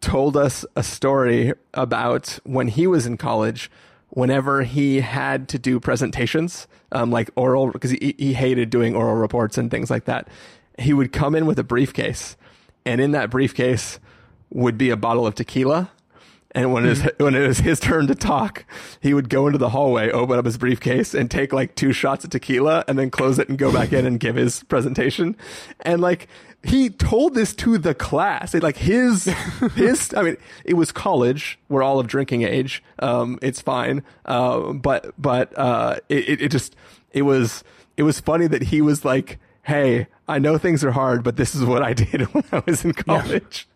told 0.01 0.37
us 0.37 0.65
a 0.75 0.83
story 0.83 1.53
about 1.73 2.39
when 2.43 2.67
he 2.67 2.87
was 2.87 3.05
in 3.05 3.17
college. 3.17 3.71
Whenever 4.09 4.63
he 4.63 5.01
had 5.01 5.49
to 5.49 5.59
do 5.59 5.77
presentations, 5.77 6.67
um, 6.93 7.11
like 7.11 7.29
oral, 7.35 7.71
because 7.71 7.91
he, 7.91 8.15
he 8.17 8.33
hated 8.33 8.69
doing 8.69 8.95
oral 8.95 9.15
reports 9.15 9.57
and 9.57 9.69
things 9.69 9.89
like 9.89 10.05
that, 10.05 10.29
he 10.79 10.93
would 10.93 11.11
come 11.11 11.35
in 11.35 11.45
with 11.45 11.59
a 11.59 11.65
briefcase, 11.65 12.37
and 12.85 13.01
in 13.01 13.11
that 13.11 13.29
briefcase 13.29 13.99
would 14.51 14.77
be 14.77 14.89
a 14.89 14.95
bottle 14.95 15.27
of 15.27 15.35
tequila. 15.35 15.91
And 16.55 16.71
when 16.71 16.85
it, 16.85 16.89
was, 16.89 17.01
when 17.17 17.35
it 17.35 17.47
was 17.47 17.59
his 17.59 17.79
turn 17.79 18.07
to 18.07 18.15
talk, 18.15 18.65
he 19.01 19.13
would 19.13 19.29
go 19.29 19.45
into 19.45 19.59
the 19.59 19.69
hallway, 19.69 20.09
open 20.09 20.39
up 20.39 20.45
his 20.45 20.57
briefcase, 20.57 21.13
and 21.13 21.29
take 21.29 21.53
like 21.53 21.75
two 21.75 21.91
shots 21.91 22.23
of 22.23 22.31
tequila, 22.31 22.83
and 22.87 22.97
then 22.97 23.11
close 23.11 23.37
it 23.37 23.49
and 23.49 23.57
go 23.57 23.71
back 23.71 23.91
in 23.93 24.05
and 24.05 24.19
give 24.19 24.35
his 24.35 24.63
presentation. 24.63 25.35
And 25.81 26.01
like 26.01 26.27
he 26.63 26.89
told 26.89 27.35
this 27.35 27.53
to 27.55 27.77
the 27.77 27.93
class, 27.93 28.55
It, 28.55 28.63
like 28.63 28.77
his 28.77 29.25
his. 29.75 30.13
I 30.15 30.23
mean, 30.23 30.37
it 30.63 30.73
was 30.73 30.91
college. 30.91 31.59
We're 31.69 31.83
all 31.83 31.99
of 31.99 32.07
drinking 32.07 32.41
age. 32.43 32.83
Um, 32.99 33.37
it's 33.41 33.61
fine. 33.61 34.03
Uh, 34.25 34.73
but 34.73 35.13
but 35.17 35.55
uh, 35.57 35.97
it, 36.09 36.29
it 36.29 36.41
it 36.43 36.51
just 36.51 36.75
it 37.11 37.21
was 37.21 37.63
it 37.97 38.03
was 38.03 38.19
funny 38.19 38.47
that 38.47 38.63
he 38.63 38.81
was 38.81 39.05
like, 39.05 39.39
"Hey, 39.63 40.07
I 40.27 40.39
know 40.39 40.57
things 40.57 40.83
are 40.83 40.91
hard, 40.91 41.23
but 41.23 41.35
this 41.35 41.53
is 41.53 41.63
what 41.63 41.83
I 41.83 41.93
did 42.05 42.21
when 42.33 42.43
I 42.51 42.63
was 42.65 42.83
in 42.83 42.93
college." 42.93 43.67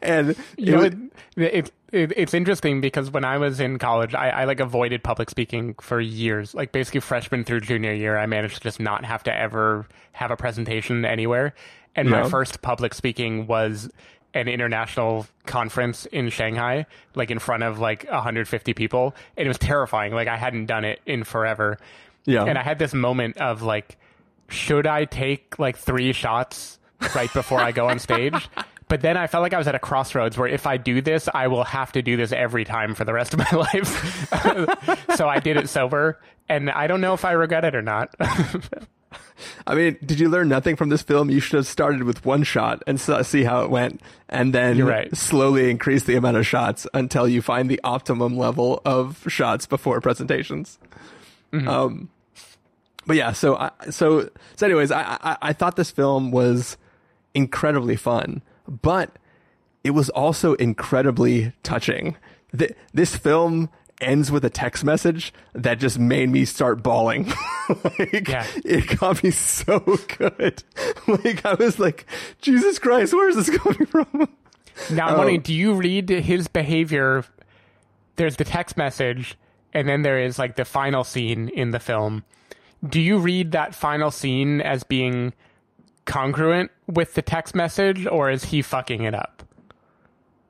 And 0.00 0.34
You 0.56 0.72
know, 0.72 0.82
it, 0.82 0.94
it, 1.36 1.72
it, 1.92 1.94
it, 1.94 2.12
it's 2.16 2.34
interesting 2.34 2.80
because 2.80 3.10
when 3.10 3.24
I 3.24 3.38
was 3.38 3.60
in 3.60 3.78
college, 3.78 4.14
I, 4.14 4.30
I 4.30 4.44
like 4.44 4.60
avoided 4.60 5.02
public 5.02 5.30
speaking 5.30 5.74
for 5.80 6.00
years. 6.00 6.54
Like 6.54 6.72
basically 6.72 7.00
freshman 7.00 7.44
through 7.44 7.60
junior 7.60 7.92
year, 7.92 8.16
I 8.18 8.26
managed 8.26 8.56
to 8.56 8.60
just 8.60 8.80
not 8.80 9.04
have 9.04 9.22
to 9.24 9.34
ever 9.34 9.86
have 10.12 10.30
a 10.30 10.36
presentation 10.36 11.04
anywhere. 11.04 11.54
And 11.96 12.08
Yeah. 12.08 12.22
my 12.22 12.28
first 12.28 12.62
public 12.62 12.94
speaking 12.94 13.46
was 13.46 13.90
an 14.34 14.46
international 14.48 15.26
conference 15.46 16.04
in 16.06 16.28
Shanghai, 16.28 16.86
like 17.14 17.30
in 17.30 17.38
front 17.38 17.62
of 17.62 17.78
like 17.78 18.04
150 18.10 18.74
people. 18.74 19.14
And 19.36 19.46
it 19.46 19.48
was 19.48 19.58
terrifying. 19.58 20.12
Like 20.12 20.28
I 20.28 20.36
hadn't 20.36 20.66
done 20.66 20.84
it 20.84 21.00
in 21.06 21.24
forever. 21.24 21.78
Yeah. 22.24 22.44
And 22.44 22.58
I 22.58 22.62
had 22.62 22.78
this 22.78 22.92
moment 22.92 23.38
of 23.38 23.62
like, 23.62 23.96
should 24.48 24.86
I 24.86 25.06
take 25.06 25.58
like 25.58 25.76
three 25.78 26.12
shots 26.12 26.78
right 27.14 27.32
before 27.32 27.60
I 27.60 27.72
go 27.72 27.88
on 27.88 27.98
stage? 27.98 28.48
But 28.88 29.02
then 29.02 29.16
I 29.16 29.26
felt 29.26 29.42
like 29.42 29.52
I 29.52 29.58
was 29.58 29.68
at 29.68 29.74
a 29.74 29.78
crossroads 29.78 30.38
where 30.38 30.48
if 30.48 30.66
I 30.66 30.78
do 30.78 31.00
this, 31.00 31.28
I 31.32 31.48
will 31.48 31.64
have 31.64 31.92
to 31.92 32.02
do 32.02 32.16
this 32.16 32.32
every 32.32 32.64
time 32.64 32.94
for 32.94 33.04
the 33.04 33.12
rest 33.12 33.34
of 33.34 33.38
my 33.38 33.50
life. 33.52 35.16
so 35.16 35.28
I 35.28 35.40
did 35.40 35.56
it 35.56 35.68
sober, 35.68 36.18
and 36.48 36.70
I 36.70 36.86
don't 36.86 37.00
know 37.00 37.12
if 37.12 37.24
I 37.24 37.32
regret 37.32 37.64
it 37.64 37.74
or 37.74 37.82
not. 37.82 38.14
I 39.66 39.74
mean, 39.74 39.98
did 40.04 40.18
you 40.18 40.28
learn 40.28 40.48
nothing 40.48 40.76
from 40.76 40.88
this 40.88 41.02
film? 41.02 41.30
You 41.30 41.40
should 41.40 41.56
have 41.56 41.66
started 41.66 42.02
with 42.04 42.24
one 42.24 42.42
shot 42.42 42.82
and 42.86 43.00
see 43.00 43.44
how 43.44 43.62
it 43.62 43.70
went, 43.70 44.00
and 44.28 44.54
then 44.54 44.84
right. 44.84 45.14
slowly 45.16 45.70
increase 45.70 46.04
the 46.04 46.16
amount 46.16 46.36
of 46.36 46.46
shots 46.46 46.86
until 46.94 47.28
you 47.28 47.42
find 47.42 47.70
the 47.70 47.80
optimum 47.84 48.36
level 48.36 48.80
of 48.84 49.24
shots 49.28 49.66
before 49.66 50.00
presentations. 50.00 50.78
Mm-hmm. 51.52 51.68
Um, 51.68 52.10
but 53.06 53.16
yeah, 53.16 53.32
so 53.32 53.56
I, 53.56 53.70
so 53.90 54.28
so 54.56 54.66
anyways, 54.66 54.90
I, 54.90 55.18
I 55.22 55.36
I 55.40 55.52
thought 55.52 55.76
this 55.76 55.90
film 55.90 56.30
was 56.30 56.76
incredibly 57.34 57.96
fun, 57.96 58.42
but 58.68 59.16
it 59.84 59.90
was 59.90 60.10
also 60.10 60.54
incredibly 60.54 61.52
touching. 61.62 62.16
Th- 62.56 62.74
this 62.92 63.16
film 63.16 63.70
ends 64.00 64.30
with 64.30 64.44
a 64.44 64.50
text 64.50 64.84
message 64.84 65.32
that 65.54 65.78
just 65.80 65.98
made 65.98 66.28
me 66.30 66.44
start 66.44 66.82
bawling. 66.82 67.32
like, 67.98 68.28
Yeah. 68.28 68.46
It 68.64 68.98
got 68.98 69.22
me 69.24 69.30
so 69.32 69.80
good. 70.18 70.62
like 71.08 71.44
I 71.44 71.54
was 71.54 71.78
like, 71.78 72.06
Jesus 72.40 72.78
Christ, 72.78 73.12
where 73.12 73.28
is 73.28 73.36
this 73.36 73.50
coming 73.58 73.86
from? 73.86 74.28
now 74.90 75.08
I'm 75.08 75.14
Oh. 75.14 75.18
wondering, 75.18 75.40
do 75.40 75.52
you 75.54 75.74
read 75.74 76.08
his 76.10 76.46
behavior? 76.48 77.24
There's 78.16 78.36
the 78.36 78.44
text 78.44 78.76
message, 78.76 79.36
and 79.72 79.88
then 79.88 80.02
there 80.02 80.20
is 80.20 80.38
like 80.38 80.56
the 80.56 80.64
final 80.64 81.02
scene 81.04 81.48
in 81.48 81.70
the 81.72 81.80
film. 81.80 82.24
Do 82.88 83.00
you 83.00 83.18
read 83.18 83.52
that 83.52 83.74
final 83.74 84.10
scene 84.12 84.60
as 84.60 84.84
being 84.84 85.32
congruent 86.08 86.70
with 86.86 87.14
the 87.14 87.22
text 87.22 87.54
message, 87.54 88.06
or 88.06 88.30
is 88.30 88.46
he 88.46 88.62
fucking 88.62 89.02
it 89.02 89.14
up? 89.14 89.44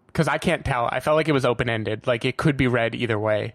Because 0.07 0.29
I 0.29 0.39
can't 0.39 0.65
tell. 0.65 0.89
I 0.91 1.01
felt 1.01 1.17
like 1.17 1.29
it 1.29 1.33
was 1.33 1.45
open 1.45 1.69
ended. 1.69 2.07
Like 2.07 2.25
it 2.25 2.39
could 2.39 2.57
be 2.57 2.67
read 2.67 2.95
either 2.95 3.19
way. 3.19 3.55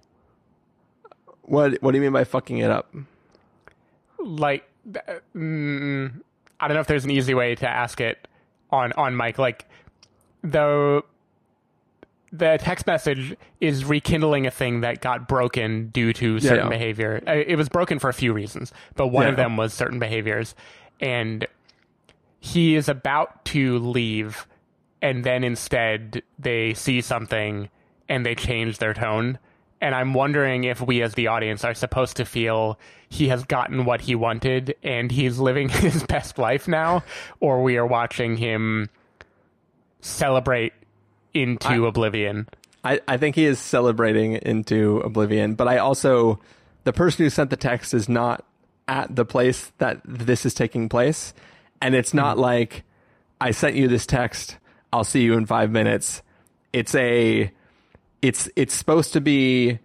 What 1.41 1.81
What 1.81 1.91
do 1.91 1.97
you 1.97 2.01
mean 2.03 2.11
by 2.11 2.25
fucking 2.25 2.57
it 2.59 2.69
up? 2.69 2.93
Like, 4.19 4.69
mm, 5.35 6.21
I 6.59 6.67
don't 6.67 6.75
know 6.75 6.81
if 6.81 6.87
there's 6.87 7.05
an 7.05 7.11
easy 7.11 7.33
way 7.33 7.55
to 7.55 7.67
ask 7.67 7.99
it 7.99 8.27
on 8.69 8.93
on 8.93 9.17
mic. 9.17 9.39
Like, 9.39 9.65
the 10.43 11.03
the 12.33 12.57
text 12.59 12.87
message 12.87 13.35
is 13.61 13.85
rekindling 13.85 14.47
a 14.47 14.51
thing 14.51 14.81
that 14.81 15.01
got 15.01 15.27
broken 15.27 15.89
due 15.89 16.11
to 16.13 16.39
certain 16.39 16.65
yeah. 16.65 16.69
behavior. 16.69 17.21
Uh, 17.27 17.31
It 17.33 17.55
was 17.55 17.69
broken 17.69 17.99
for 17.99 18.09
a 18.09 18.13
few 18.13 18.33
reasons, 18.33 18.73
but 18.95 19.07
one 19.07 19.27
of 19.27 19.35
them 19.35 19.55
was 19.55 19.73
certain 19.73 19.99
behaviors, 19.99 20.55
and 20.99 21.45
he 22.43 22.75
is 22.75 22.89
about 22.89 23.45
to 23.45 23.79
leave, 23.79 24.45
and 25.01 25.23
then 25.23 25.45
instead 25.45 26.21
they 26.37 26.73
see 26.73 26.99
something 26.99 27.69
and 28.09 28.25
they 28.25 28.35
change 28.35 28.79
their 28.79 28.93
tone. 28.93 29.39
And 29.79 29.95
I'm 29.95 30.13
wondering 30.13 30.65
if 30.65 30.81
we, 30.81 31.01
as 31.01 31.13
the 31.13 31.27
audience, 31.27 31.63
are 31.63 31.73
supposed 31.73 32.17
to 32.17 32.25
feel 32.25 32.77
he 33.07 33.29
has 33.29 33.45
gotten 33.45 33.85
what 33.85 34.01
he 34.01 34.13
wanted 34.13 34.75
and 34.83 35.09
he's 35.09 35.39
living 35.39 35.69
his 35.69 36.03
best 36.03 36.37
life 36.37 36.67
now, 36.67 37.05
or 37.39 37.63
we 37.63 37.77
are 37.77 37.87
watching 37.87 38.35
him 38.35 38.89
celebrate 40.01 40.73
into 41.33 41.87
oblivion. 41.87 42.49
I, 42.83 42.99
I 43.07 43.15
think 43.15 43.37
he 43.37 43.45
is 43.45 43.57
celebrating 43.57 44.33
into 44.33 44.97
oblivion, 44.99 45.55
but 45.55 45.69
I 45.69 45.77
also 45.77 46.41
the 46.83 46.91
person 46.91 47.23
who 47.23 47.29
sent 47.29 47.51
the 47.51 47.55
text 47.55 47.93
is 47.93 48.09
not 48.09 48.43
at 48.89 49.15
the 49.15 49.23
place 49.23 49.71
that 49.77 50.01
this 50.03 50.45
is 50.45 50.53
taking 50.53 50.89
place, 50.89 51.33
and 51.83 51.93
it's 51.93 52.13
not 52.13 52.37
like 52.39 52.83
I 53.39 53.51
sent 53.51 53.75
you 53.75 53.87
this 53.87 54.05
text. 54.07 54.57
I'll 54.91 55.03
see 55.03 55.21
you 55.21 55.33
in 55.37 55.45
five 55.45 55.69
minutes. 55.71 56.21
It's 56.71 56.95
a 56.95 57.51
it's 58.21 58.49
it's 58.55 58.73
supposed 58.73 59.13
to 59.13 59.21
be 59.21 59.79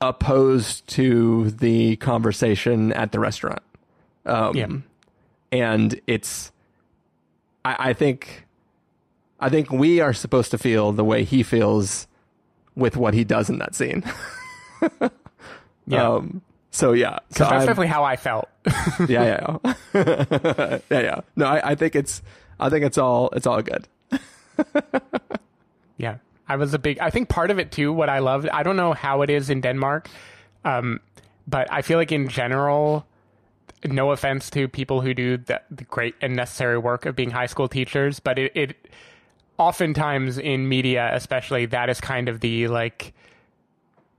opposed 0.00 0.86
to 0.88 1.50
the 1.50 1.96
conversation 1.96 2.92
at 2.92 3.10
the 3.12 3.18
restaurant. 3.18 3.62
Um, 4.26 4.54
Yeah. 4.56 4.68
and 5.50 6.00
it's 6.06 6.52
I, 7.64 7.90
I 7.90 7.92
think 7.94 8.44
I 9.40 9.48
think 9.48 9.70
we 9.70 10.00
are 10.00 10.12
supposed 10.12 10.50
to 10.52 10.58
feel 10.58 10.92
the 10.92 11.04
way 11.04 11.24
he 11.24 11.42
feels 11.42 12.06
with 12.76 12.96
what 12.96 13.14
he 13.14 13.24
does 13.24 13.48
in 13.50 13.58
that 13.58 13.74
scene. 13.74 14.04
Yeah. 15.86 16.12
Um, 16.14 16.40
so 16.74 16.92
yeah, 16.92 17.18
so 17.30 17.44
That's 17.44 17.52
I'm- 17.52 17.60
definitely 17.66 17.86
how 17.86 18.02
I 18.04 18.16
felt. 18.16 18.48
yeah, 19.08 19.08
yeah, 19.08 19.74
yeah, 19.94 20.78
yeah, 20.90 21.00
yeah. 21.00 21.20
No, 21.36 21.46
I, 21.46 21.70
I 21.70 21.74
think 21.76 21.94
it's 21.94 22.22
I 22.58 22.68
think 22.70 22.84
it's 22.84 22.98
all 22.98 23.30
it's 23.30 23.46
all 23.46 23.62
good. 23.62 23.86
Yeah. 25.96 26.16
I 26.48 26.56
was 26.56 26.74
a 26.74 26.78
big 26.78 26.98
I 26.98 27.10
think 27.10 27.28
part 27.28 27.50
of 27.50 27.58
it 27.58 27.70
too, 27.70 27.92
what 27.92 28.10
I 28.10 28.18
loved, 28.18 28.48
I 28.48 28.62
don't 28.62 28.76
know 28.76 28.92
how 28.92 29.22
it 29.22 29.30
is 29.30 29.48
in 29.48 29.60
Denmark. 29.60 30.08
Um, 30.64 31.00
but 31.46 31.72
I 31.72 31.82
feel 31.82 31.98
like 31.98 32.12
in 32.12 32.28
general, 32.28 33.06
no 33.84 34.10
offense 34.12 34.50
to 34.50 34.66
people 34.68 35.00
who 35.00 35.14
do 35.14 35.36
the, 35.38 35.60
the 35.70 35.84
great 35.84 36.14
and 36.20 36.34
necessary 36.36 36.78
work 36.78 37.06
of 37.06 37.14
being 37.14 37.30
high 37.30 37.46
school 37.46 37.68
teachers, 37.68 38.18
but 38.18 38.38
it, 38.38 38.52
it 38.56 38.76
oftentimes 39.58 40.36
in 40.38 40.68
media, 40.68 41.10
especially, 41.14 41.66
that 41.66 41.88
is 41.88 42.00
kind 42.00 42.28
of 42.28 42.40
the 42.40 42.66
like 42.68 43.14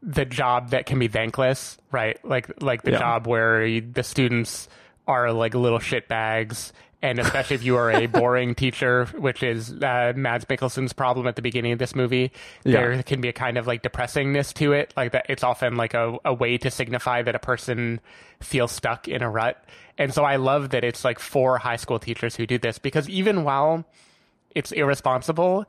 the 0.01 0.25
job 0.25 0.69
that 0.69 0.85
can 0.85 0.99
be 0.99 1.07
thankless, 1.07 1.77
right? 1.91 2.23
Like 2.23 2.61
like 2.61 2.83
the 2.83 2.91
Yeah. 2.91 2.99
job 2.99 3.27
where 3.27 3.65
you- 3.65 3.81
the 3.81 4.03
students 4.03 4.67
are 5.07 5.31
like 5.31 5.53
little 5.55 5.79
shit 5.79 6.07
bags. 6.07 6.73
And 7.01 7.19
especially 7.19 7.55
if 7.55 7.63
you 7.63 7.77
are 7.77 7.91
a 7.91 8.05
boring 8.07 8.55
teacher, 8.55 9.05
which 9.17 9.43
is 9.43 9.71
uh, 9.73 10.13
Mads 10.15 10.45
Mikkelsen's 10.45 10.91
problem 10.93 11.27
at 11.27 11.35
the 11.35 11.43
beginning 11.43 11.71
of 11.73 11.77
this 11.77 11.93
movie, 11.95 12.31
Yeah. 12.63 12.81
there 12.81 13.03
can 13.03 13.21
be 13.21 13.27
a 13.29 13.33
kind 13.33 13.57
of 13.59 13.67
like 13.67 13.83
depressingness 13.83 14.51
to 14.55 14.73
it. 14.73 14.91
Like 14.97 15.11
that, 15.11 15.27
it's 15.29 15.43
often 15.43 15.75
like 15.75 15.93
a, 15.93 16.17
a 16.25 16.33
way 16.33 16.57
to 16.57 16.71
signify 16.71 17.21
that 17.21 17.35
a 17.35 17.39
person 17.39 17.99
feels 18.39 18.71
stuck 18.71 19.07
in 19.07 19.21
a 19.21 19.29
rut. 19.29 19.63
And 19.99 20.13
so 20.13 20.23
I 20.23 20.37
love 20.37 20.69
that 20.71 20.83
it's 20.83 21.05
like 21.05 21.19
for 21.19 21.59
high 21.59 21.75
school 21.75 21.99
teachers 21.99 22.35
who 22.35 22.47
do 22.47 22.57
this 22.57 22.79
because 22.79 23.07
even 23.07 23.43
while 23.43 23.85
it's 24.55 24.71
irresponsible, 24.71 25.65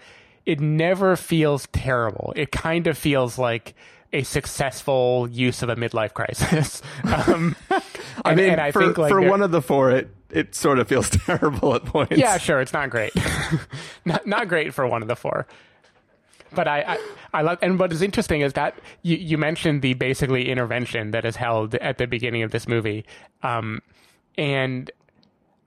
it 0.47 0.59
never 0.61 1.17
feels 1.17 1.67
terrible. 1.73 2.33
It 2.37 2.51
kind 2.51 2.87
of 2.87 2.97
feels 2.97 3.37
like 3.37 3.75
a 4.13 4.23
successful 4.23 5.29
use 5.31 5.63
of 5.63 5.69
a 5.69 5.77
midlife 5.77 6.15
crisis. 6.15 6.83
um, 7.05 7.57
I 7.71 7.83
and- 8.31 8.37
mean, 8.37 8.51
and 8.51 8.61
I 8.61 8.71
for, 8.71 8.83
think, 8.83 8.99
like, 8.99 9.11
for 9.11 9.21
one 9.21 9.43
of 9.43 9.51
the 9.51 9.63
four, 9.63 9.91
it 9.91 10.11
it 10.31 10.55
sort 10.55 10.79
of 10.79 10.89
feels 10.89 11.09
terrible 11.27 11.75
at 11.75 11.85
points. 11.85 12.17
yeah, 12.17 12.39
sure, 12.39 12.61
it's 12.61 12.73
not 12.73 12.91
great, 12.91 13.13
not 14.05 14.27
not 14.27 14.49
great 14.49 14.75
for 14.75 14.87
one 14.87 15.03
of 15.03 15.09
the 15.09 15.17
four. 15.17 15.47
But 16.55 16.69
I, 16.69 16.81
I, 16.83 16.99
I 17.35 17.43
love, 17.43 17.59
and 17.61 17.79
what 17.79 17.93
is 17.93 18.01
interesting 18.01 18.41
is 18.41 18.53
that 18.55 18.79
you, 19.03 19.17
you 19.17 19.37
mentioned 19.37 19.83
the 19.83 19.95
basically 19.95 20.49
intervention 20.49 21.11
that 21.11 21.25
is 21.25 21.37
held 21.37 21.75
at 21.75 21.99
the 21.99 22.07
beginning 22.07 22.43
of 22.45 22.53
this 22.53 22.69
movie, 22.69 23.05
um, 23.43 23.83
and 24.39 24.91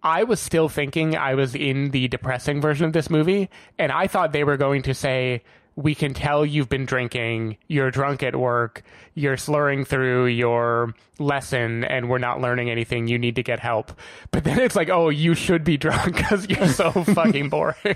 I 0.01 0.23
was 0.23 0.39
still 0.39 0.69
thinking 0.69 1.17
I 1.17 1.35
was 1.35 1.53
in 1.53 1.91
the 1.91 2.07
depressing 2.07 2.61
version 2.61 2.85
of 2.85 2.93
this 2.93 3.09
movie, 3.09 3.49
and 3.77 3.91
I 3.91 4.07
thought 4.07 4.31
they 4.31 4.45
were 4.45 4.57
going 4.57 4.81
to 4.83 4.93
say, 4.93 5.43
"We 5.81 5.95
can 5.95 6.13
tell 6.13 6.45
you've 6.45 6.69
been 6.69 6.85
drinking, 6.85 7.57
you're 7.67 7.91
drunk 7.91 8.21
at 8.23 8.35
work, 8.35 8.83
you're 9.13 9.37
slurring 9.37 9.85
through 9.85 10.25
your 10.27 10.93
lesson, 11.19 11.83
and 11.83 12.09
we're 12.09 12.17
not 12.17 12.41
learning 12.41 12.69
anything. 12.69 13.07
You 13.07 13.17
need 13.17 13.35
to 13.35 13.43
get 13.43 13.59
help." 13.59 13.91
But 14.31 14.43
then 14.43 14.59
it's 14.59 14.75
like, 14.75 14.89
"Oh, 14.89 15.09
you 15.09 15.33
should 15.33 15.63
be 15.63 15.77
drunk 15.77 16.15
because 16.17 16.47
you're 16.49 16.67
so 16.67 16.91
fucking 17.03 17.49
boring." 17.49 17.95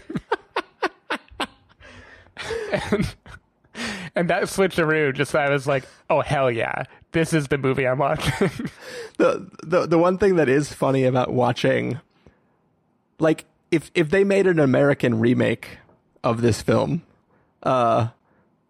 and, 2.72 3.16
and 4.16 4.30
that 4.30 4.44
switcheroo, 4.44 5.14
just 5.14 5.36
I 5.36 5.50
was 5.50 5.68
like, 5.68 5.84
"Oh 6.10 6.22
hell 6.22 6.50
yeah, 6.50 6.84
this 7.12 7.34
is 7.34 7.48
the 7.48 7.58
movie 7.58 7.88
I'm 7.88 8.00
watching." 8.00 8.50
the 9.18 9.50
the 9.64 9.88
the 9.88 9.98
one 9.98 10.18
thing 10.18 10.36
that 10.38 10.50
is 10.50 10.72
funny 10.72 11.04
about 11.04 11.34
watching 11.34 12.00
like 13.20 13.46
if 13.72 13.92
if 13.96 14.10
they 14.10 14.24
made 14.24 14.48
an 14.48 14.60
American 14.60 15.20
remake 15.20 15.80
of 16.24 16.42
this 16.42 16.62
film 16.62 17.04
uh 17.64 18.08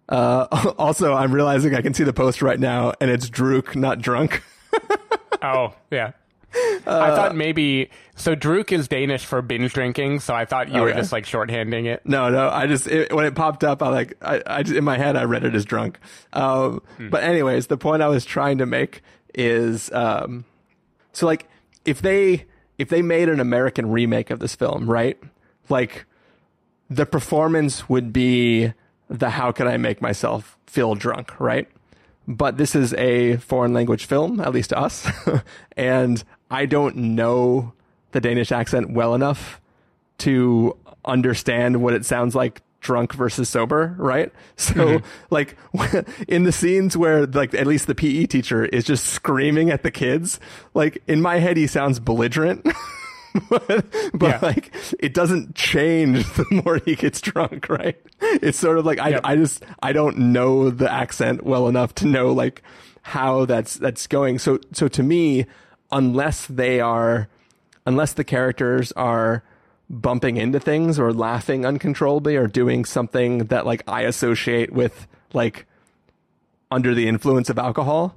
uh 0.09 0.73
also 0.77 1.13
I'm 1.13 1.33
realizing 1.33 1.75
I 1.75 1.81
can 1.81 1.93
see 1.93 2.03
the 2.03 2.13
post 2.13 2.41
right 2.41 2.59
now 2.59 2.93
and 3.01 3.09
it's 3.11 3.29
Druk, 3.29 3.75
not 3.75 3.99
drunk 3.99 4.41
Oh, 5.41 5.73
yeah. 5.91 6.13
I 6.55 7.15
thought 7.15 7.35
maybe 7.35 7.89
so. 8.15 8.35
Druk 8.35 8.71
is 8.71 8.87
Danish 8.87 9.25
for 9.25 9.41
binge 9.41 9.73
drinking, 9.73 10.19
so 10.19 10.35
I 10.35 10.45
thought 10.45 10.69
you 10.69 10.81
were 10.81 10.93
just 10.93 11.11
like 11.11 11.25
shorthanding 11.25 11.85
it. 11.85 12.01
no 12.05 12.29
no 12.29 12.47
I 12.47 12.67
just 12.67 12.85
it, 12.85 13.11
when 13.11 13.25
it 13.25 13.33
popped 13.33 13.63
up 13.63 13.81
I 13.81 13.89
like 13.89 14.13
I, 14.21 14.41
I 14.45 14.63
just, 14.63 14.75
in 14.77 14.83
my 14.83 14.97
head 14.97 15.15
I 15.15 15.23
read 15.23 15.43
it 15.43 15.55
as 15.55 15.65
drunk 15.65 15.97
um 16.31 16.81
but 17.09 17.23
anyways 17.23 17.67
the 17.67 17.77
point 17.77 18.03
I 18.03 18.07
was 18.07 18.23
trying 18.23 18.59
to 18.59 18.67
make 18.67 19.01
is 19.33 19.91
um 19.93 20.45
so 21.11 21.25
like 21.25 21.49
if 21.85 22.01
they 22.03 22.45
if 22.77 22.89
they 22.89 23.01
made 23.01 23.29
an 23.29 23.39
American 23.39 23.89
remake 23.89 24.29
of 24.29 24.39
this 24.39 24.53
film 24.53 24.87
right 24.87 25.17
like 25.69 26.05
the 26.87 27.07
performance 27.07 27.89
would 27.89 28.13
be 28.13 28.73
the 29.13 29.29
how 29.29 29.51
can 29.51 29.67
I 29.67 29.77
make 29.77 30.01
myself 30.01 30.57
feel 30.65 30.95
drunk, 30.95 31.39
right? 31.39 31.69
But 32.27 32.57
this 32.57 32.75
is 32.75 32.93
a 32.95 33.37
foreign 33.37 33.73
language 33.73 34.05
film, 34.05 34.39
at 34.39 34.51
least 34.51 34.71
to 34.71 34.77
us, 34.77 35.07
and 35.77 36.23
I 36.49 36.65
don't 36.65 36.95
know 36.95 37.73
the 38.11 38.21
Danish 38.21 38.51
accent 38.51 38.91
well 38.91 39.13
enough 39.13 39.61
to 40.19 40.77
understand 41.05 41.81
what 41.81 41.93
it 41.93 42.05
sounds 42.05 42.33
like 42.33 42.61
drunk 42.79 43.13
versus 43.13 43.49
sober, 43.49 43.95
right? 43.97 44.31
So 44.55 44.73
mm-hmm. 44.73 45.05
like 45.29 45.57
in 46.27 46.43
the 46.43 46.51
scenes 46.51 46.95
where 46.95 47.25
like 47.25 47.53
at 47.53 47.67
least 47.67 47.87
the 47.87 47.95
PE 47.95 48.25
teacher 48.27 48.65
is 48.65 48.83
just 48.83 49.05
screaming 49.07 49.69
at 49.69 49.83
the 49.83 49.91
kids, 49.91 50.39
like 50.73 51.03
in 51.07 51.21
my 51.21 51.39
head 51.39 51.57
he 51.57 51.67
sounds 51.67 51.99
belligerent. 51.99 52.65
but 53.49 53.67
but 54.13 54.29
Yeah. 54.29 54.39
like 54.41 54.73
it 54.99 55.13
doesn't 55.13 55.55
change 55.55 56.25
the 56.33 56.45
more 56.63 56.79
he 56.85 56.95
gets 56.95 57.19
drunk, 57.21 57.67
right? 57.69 57.99
It's 58.21 58.59
sort 58.59 58.77
of 58.77 58.85
like 58.85 58.99
I. 58.99 59.19
I 59.23 59.35
just 59.35 59.63
I 59.81 59.91
don't 59.93 60.17
know 60.17 60.69
the 60.69 60.91
accent 60.91 61.43
well 61.43 61.67
enough 61.67 61.95
to 61.95 62.07
know 62.07 62.31
like 62.31 62.61
how 63.01 63.45
that's 63.45 63.75
that's 63.75 64.07
going. 64.07 64.39
So 64.39 64.59
so 64.71 64.87
to 64.87 65.03
me, 65.03 65.45
unless 65.91 66.45
they 66.47 66.79
are 66.79 67.27
unless 67.85 68.13
the 68.13 68.23
characters 68.23 68.91
are 68.93 69.43
bumping 69.89 70.37
into 70.37 70.59
things 70.59 70.97
or 70.99 71.11
laughing 71.11 71.65
uncontrollably 71.65 72.35
or 72.35 72.47
doing 72.47 72.85
something 72.85 73.39
that 73.39 73.65
like 73.65 73.83
I 73.87 74.03
associate 74.03 74.71
with 74.71 75.07
like 75.33 75.65
under 76.71 76.95
the 76.95 77.07
influence 77.07 77.49
of 77.49 77.59
alcohol, 77.59 78.15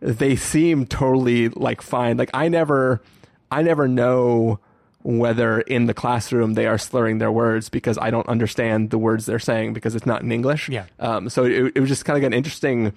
they 0.00 0.36
seem 0.36 0.86
totally 0.86 1.48
like 1.48 1.82
fine. 1.82 2.16
Like 2.16 2.30
I 2.32 2.48
never 2.48 3.02
I 3.50 3.62
never 3.62 3.88
know 3.88 4.60
whether 5.02 5.60
in 5.60 5.86
the 5.86 5.94
classroom 5.94 6.54
they 6.54 6.66
are 6.66 6.76
slurring 6.76 7.18
their 7.18 7.32
words 7.32 7.68
because 7.68 7.96
I 7.98 8.10
don't 8.10 8.28
understand 8.28 8.90
the 8.90 8.98
words 8.98 9.26
they're 9.26 9.38
saying 9.38 9.72
because 9.72 9.94
it's 9.94 10.06
not 10.06 10.22
in 10.22 10.30
English. 10.30 10.68
Yeah. 10.68 10.84
Um, 10.98 11.28
so 11.28 11.44
it, 11.44 11.72
it 11.74 11.80
was 11.80 11.88
just 11.88 12.04
kind 12.04 12.18
of 12.18 12.24
an 12.24 12.34
interesting 12.34 12.92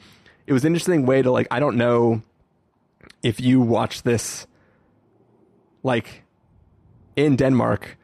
it 0.45 0.53
was 0.53 0.65
an 0.65 0.73
interesting 0.73 1.05
way 1.05 1.21
to 1.21 1.31
like 1.31 1.47
I 1.49 1.59
don't 1.59 1.77
know 1.77 2.21
if 3.21 3.39
you 3.39 3.61
watch 3.61 4.03
this 4.03 4.47
like 5.81 6.23
in 7.15 7.35
Denmark 7.35 7.97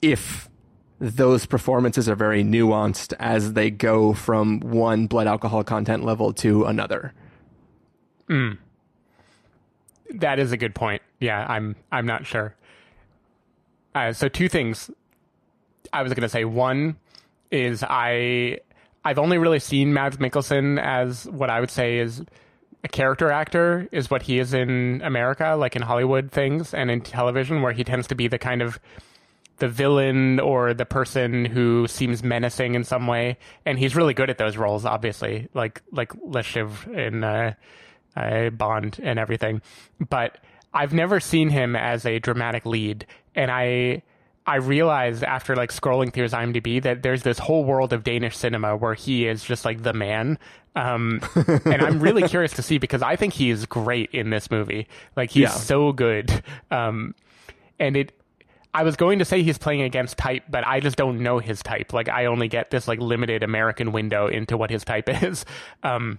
if 0.00 0.48
those 0.98 1.44
performances 1.44 2.08
are 2.08 2.14
very 2.14 2.42
nuanced 2.42 3.12
as 3.18 3.52
they 3.52 3.70
go 3.70 4.14
from 4.14 4.60
one 4.60 5.06
blood 5.06 5.26
alcohol 5.26 5.62
content 5.62 6.04
level 6.04 6.32
to 6.32 6.64
another. 6.64 7.12
That 10.14 10.38
is 10.38 10.52
a 10.52 10.56
good 10.56 10.74
point. 10.74 11.02
Yeah, 11.20 11.44
I'm 11.48 11.76
I'm 11.90 12.06
not 12.06 12.26
sure. 12.26 12.54
Uh, 13.94 14.12
so 14.12 14.28
two 14.28 14.48
things 14.48 14.90
I 15.92 16.02
was 16.02 16.12
going 16.12 16.22
to 16.22 16.28
say. 16.28 16.44
One 16.44 16.96
is 17.50 17.82
I 17.82 18.60
I've 19.04 19.18
only 19.18 19.38
really 19.38 19.60
seen 19.60 19.94
Mads 19.94 20.16
Mikkelsen 20.16 20.80
as 20.80 21.26
what 21.26 21.48
I 21.50 21.60
would 21.60 21.70
say 21.70 21.98
is 21.98 22.22
a 22.84 22.88
character 22.88 23.30
actor 23.30 23.88
is 23.90 24.10
what 24.10 24.22
he 24.22 24.38
is 24.38 24.54
in 24.54 25.00
America, 25.02 25.56
like 25.58 25.76
in 25.76 25.82
Hollywood 25.82 26.30
things 26.30 26.74
and 26.74 26.90
in 26.90 27.00
television, 27.00 27.62
where 27.62 27.72
he 27.72 27.84
tends 27.84 28.06
to 28.08 28.14
be 28.14 28.28
the 28.28 28.38
kind 28.38 28.62
of 28.62 28.78
the 29.58 29.68
villain 29.68 30.38
or 30.38 30.74
the 30.74 30.84
person 30.84 31.44
who 31.44 31.86
seems 31.88 32.22
menacing 32.22 32.74
in 32.74 32.84
some 32.84 33.06
way, 33.06 33.38
and 33.64 33.78
he's 33.78 33.96
really 33.96 34.14
good 34.14 34.28
at 34.28 34.38
those 34.38 34.56
roles. 34.56 34.84
Obviously, 34.84 35.48
like 35.54 35.82
like 35.92 36.12
Le 36.22 36.42
Chiffre 36.42 36.94
in 36.94 37.24
uh, 37.24 37.54
uh, 38.16 38.50
Bond 38.50 38.98
and 39.02 39.18
everything, 39.18 39.62
but 40.08 40.38
I've 40.74 40.92
never 40.92 41.20
seen 41.20 41.50
him 41.50 41.76
as 41.76 42.04
a 42.06 42.18
dramatic 42.18 42.66
lead, 42.66 43.06
and 43.34 43.50
I 43.50 44.02
I 44.46 44.56
realized 44.56 45.24
after 45.24 45.56
like 45.56 45.72
scrolling 45.72 46.12
through 46.12 46.22
his 46.24 46.32
IMDb 46.32 46.80
that 46.82 47.02
there's 47.02 47.22
this 47.24 47.38
whole 47.38 47.64
world 47.64 47.92
of 47.92 48.04
Danish 48.04 48.36
cinema 48.36 48.76
where 48.76 48.94
he 48.94 49.26
is 49.26 49.42
just 49.42 49.64
like 49.64 49.82
the 49.82 49.92
man. 49.92 50.38
Um, 50.76 51.20
and 51.64 51.82
I'm 51.82 51.98
really 52.00 52.22
curious 52.28 52.52
to 52.52 52.62
see 52.62 52.78
because 52.78 53.02
I 53.02 53.16
think 53.16 53.32
he 53.32 53.50
is 53.50 53.66
great 53.66 54.10
in 54.12 54.30
this 54.30 54.48
movie. 54.50 54.86
Like 55.16 55.30
he's 55.30 55.42
Yeah. 55.44 55.48
so 55.50 55.90
good. 55.92 56.42
Um, 56.70 57.14
and 57.80 57.96
it, 57.96 58.12
I 58.72 58.82
was 58.84 58.94
going 58.94 59.18
to 59.18 59.24
say 59.24 59.42
he's 59.42 59.58
playing 59.58 59.82
against 59.82 60.16
type, 60.16 60.44
but 60.48 60.64
I 60.66 60.78
just 60.80 60.96
don't 60.96 61.20
know 61.22 61.38
his 61.40 61.60
type. 61.62 61.92
Like 61.92 62.08
I 62.08 62.26
only 62.26 62.46
get 62.46 62.70
this 62.70 62.86
like 62.86 63.00
limited 63.00 63.42
American 63.42 63.90
window 63.90 64.28
into 64.28 64.56
what 64.56 64.70
his 64.70 64.84
type 64.84 65.08
is. 65.24 65.44
Um, 65.82 66.18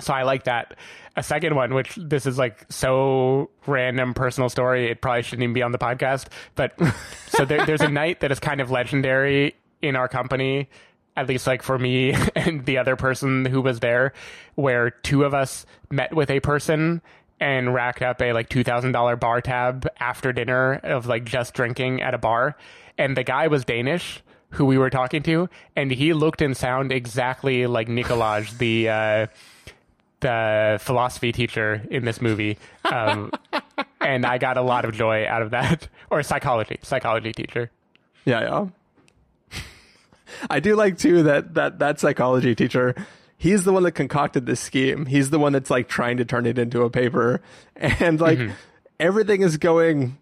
so 0.00 0.12
I 0.14 0.22
like 0.22 0.44
that. 0.44 0.76
A 1.16 1.22
second 1.22 1.56
one, 1.56 1.74
which 1.74 1.96
this 1.96 2.26
is 2.26 2.38
like 2.38 2.64
so 2.70 3.50
random 3.66 4.14
personal 4.14 4.48
story, 4.48 4.90
it 4.90 5.00
probably 5.00 5.22
shouldn't 5.22 5.42
even 5.42 5.54
be 5.54 5.62
on 5.62 5.72
the 5.72 5.78
podcast. 5.78 6.28
But 6.54 6.78
so 7.28 7.44
there, 7.44 7.66
there's 7.66 7.80
a 7.80 7.88
night 7.88 8.20
that 8.20 8.30
is 8.30 8.40
kind 8.40 8.60
of 8.60 8.70
legendary 8.70 9.54
in 9.82 9.96
our 9.96 10.08
company, 10.08 10.68
at 11.16 11.28
least 11.28 11.46
like 11.46 11.62
for 11.62 11.78
me 11.78 12.14
and 12.36 12.64
the 12.64 12.78
other 12.78 12.96
person 12.96 13.44
who 13.44 13.60
was 13.60 13.80
there, 13.80 14.12
where 14.54 14.90
two 14.90 15.24
of 15.24 15.34
us 15.34 15.66
met 15.90 16.14
with 16.14 16.30
a 16.30 16.40
person 16.40 17.02
and 17.40 17.72
racked 17.72 18.02
up 18.02 18.20
a 18.20 18.32
like 18.32 18.48
two 18.48 18.64
thousand 18.64 18.92
dollar 18.92 19.16
bar 19.16 19.40
tab 19.40 19.88
after 20.00 20.32
dinner 20.32 20.74
of 20.82 21.06
like 21.06 21.24
just 21.24 21.54
drinking 21.54 22.02
at 22.02 22.14
a 22.14 22.18
bar, 22.18 22.56
and 22.96 23.16
the 23.16 23.24
guy 23.24 23.48
was 23.48 23.64
Danish. 23.64 24.22
Who 24.52 24.64
we 24.64 24.78
were 24.78 24.88
talking 24.88 25.22
to, 25.24 25.50
and 25.76 25.90
he 25.90 26.14
looked 26.14 26.40
and 26.40 26.56
sound 26.56 26.90
exactly 26.90 27.66
like 27.66 27.86
Nikolaj, 27.86 28.56
the 28.56 28.88
uh, 28.88 29.26
the 30.20 30.78
philosophy 30.80 31.32
teacher 31.32 31.82
in 31.90 32.04
this 32.04 32.20
movie, 32.20 32.58
um, 32.84 33.30
and 34.00 34.26
I 34.26 34.38
got 34.38 34.56
a 34.56 34.62
lot 34.62 34.84
of 34.84 34.94
joy 34.94 35.26
out 35.26 35.42
of 35.42 35.50
that. 35.50 35.88
Or 36.10 36.22
psychology, 36.22 36.78
psychology 36.80 37.32
teacher. 37.32 37.70
Yeah, 38.24 38.40
yeah. 39.52 39.60
I 40.50 40.58
do 40.58 40.74
like 40.74 40.96
too 40.96 41.22
that 41.24 41.52
that 41.52 41.80
that 41.80 42.00
psychology 42.00 42.54
teacher. 42.54 42.94
He's 43.36 43.64
the 43.64 43.72
one 43.74 43.82
that 43.82 43.92
concocted 43.92 44.46
this 44.46 44.58
scheme. 44.58 45.04
He's 45.04 45.28
the 45.28 45.38
one 45.38 45.52
that's 45.52 45.68
like 45.68 45.86
trying 45.86 46.16
to 46.16 46.24
turn 46.24 46.46
it 46.46 46.58
into 46.58 46.80
a 46.80 46.88
paper, 46.88 47.42
and 47.76 48.18
like 48.18 48.40
everything 48.98 49.42
is 49.42 49.58
going 49.58 50.16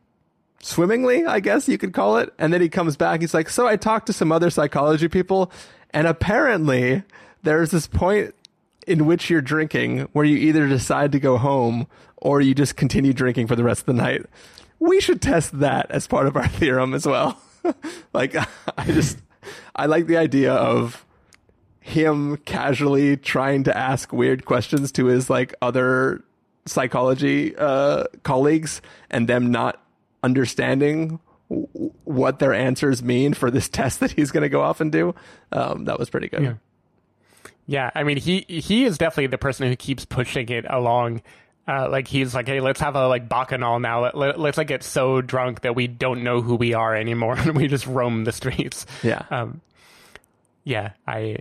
swimmingly. 0.61 1.25
I 1.25 1.39
guess 1.39 1.69
you 1.69 1.79
could 1.79 1.93
call 1.93 2.17
it. 2.17 2.35
And 2.37 2.53
then 2.53 2.61
he 2.61 2.69
comes 2.69 2.97
back. 2.97 3.21
He's 3.21 3.33
like, 3.33 3.49
"So 3.49 3.69
I 3.69 3.77
talked 3.77 4.09
to 4.09 4.13
some 4.13 4.33
other 4.33 4.51
psychology 4.51 5.07
people, 5.07 5.53
and 5.91 6.09
apparently 6.09 7.05
there's 7.45 7.71
this 7.71 7.87
point 7.87 8.35
in 8.87 9.05
which 9.07 9.29
you're 9.29 9.41
drinking 9.41 10.01
where 10.13 10.25
you 10.25 10.37
either 10.37 10.67
decide 10.69 11.13
to 11.13 11.21
go 11.21 11.37
home 11.37 11.87
or 12.17 12.41
you 12.41 12.55
just 12.55 12.77
continue 12.77 13.13
drinking 13.13 13.47
for 13.47 13.57
the 13.57 13.65
rest 13.65 13.81
of 13.81 13.87
the 13.87 13.93
night. 13.95 14.25
We 14.79 15.01
should 15.01 15.21
test 15.21 15.59
that 15.61 15.91
as 15.91 16.07
part 16.07 16.27
of 16.27 16.37
our 16.37 16.49
theorem 16.49 16.95
as 16.95 17.07
well. 17.07 17.41
like, 18.13 18.35
I 18.79 18.87
just, 18.87 19.19
I 19.75 19.87
like 19.87 20.07
the 20.07 20.17
idea 20.17 20.53
of 20.53 21.05
him 21.81 22.37
casually 22.39 23.17
trying 23.17 23.65
to 23.65 23.77
ask 23.77 24.13
weird 24.13 24.45
questions 24.45 24.91
to 24.93 25.07
his 25.07 25.31
like 25.31 25.55
other 25.63 26.25
psychology 26.65 27.55
uh, 27.57 28.05
colleagues 28.25 28.83
and 29.09 29.29
them 29.29 29.53
not 29.53 29.81
understanding 30.23 31.21
what 31.49 32.41
their 32.41 32.53
answers 32.53 33.05
mean 33.05 33.35
for 33.35 33.53
this 33.53 33.69
test 33.69 34.01
that 34.01 34.11
he's 34.11 34.33
going 34.33 34.43
to 34.43 34.49
go 34.49 34.63
off 34.63 34.81
and 34.81 34.91
do. 34.91 35.15
Um, 35.53 35.85
that 35.85 35.97
was 35.97 36.11
pretty 36.11 36.29
good. 36.29 36.43
Yeah. 36.43 36.55
Yeah, 37.67 37.91
I 37.95 38.05
mean 38.05 38.17
he 38.17 38.45
he 38.49 38.85
is 38.85 38.97
definitely 38.99 39.27
the 39.29 39.39
person 39.39 39.69
who 39.69 39.77
keeps 39.77 40.05
pushing 40.05 40.49
it 40.49 40.65
along. 40.69 41.23
Uh, 41.69 41.89
like 41.91 42.07
he's 42.07 42.33
like, 42.33 42.47
hey, 42.47 42.61
let's 42.61 42.79
have 42.79 42.95
a 42.95 43.09
like 43.09 43.29
bacchanal 43.29 43.81
now. 43.81 44.03
Let, 44.05 44.17
let, 44.17 44.39
let's 44.39 44.57
like 44.57 44.69
get 44.69 44.85
so 44.85 45.21
drunk 45.21 45.63
that 45.63 45.75
we 45.75 45.89
don't 45.89 46.23
know 46.23 46.41
who 46.41 46.55
we 46.55 46.75
are 46.75 46.95
anymore, 46.95 47.35
and 47.39 47.57
we 47.57 47.67
just 47.67 47.87
roam 47.87 48.23
the 48.25 48.31
streets. 48.33 48.87
Yeah. 49.03 49.23
Um, 49.31 49.61
yeah, 50.63 50.93
I 51.09 51.39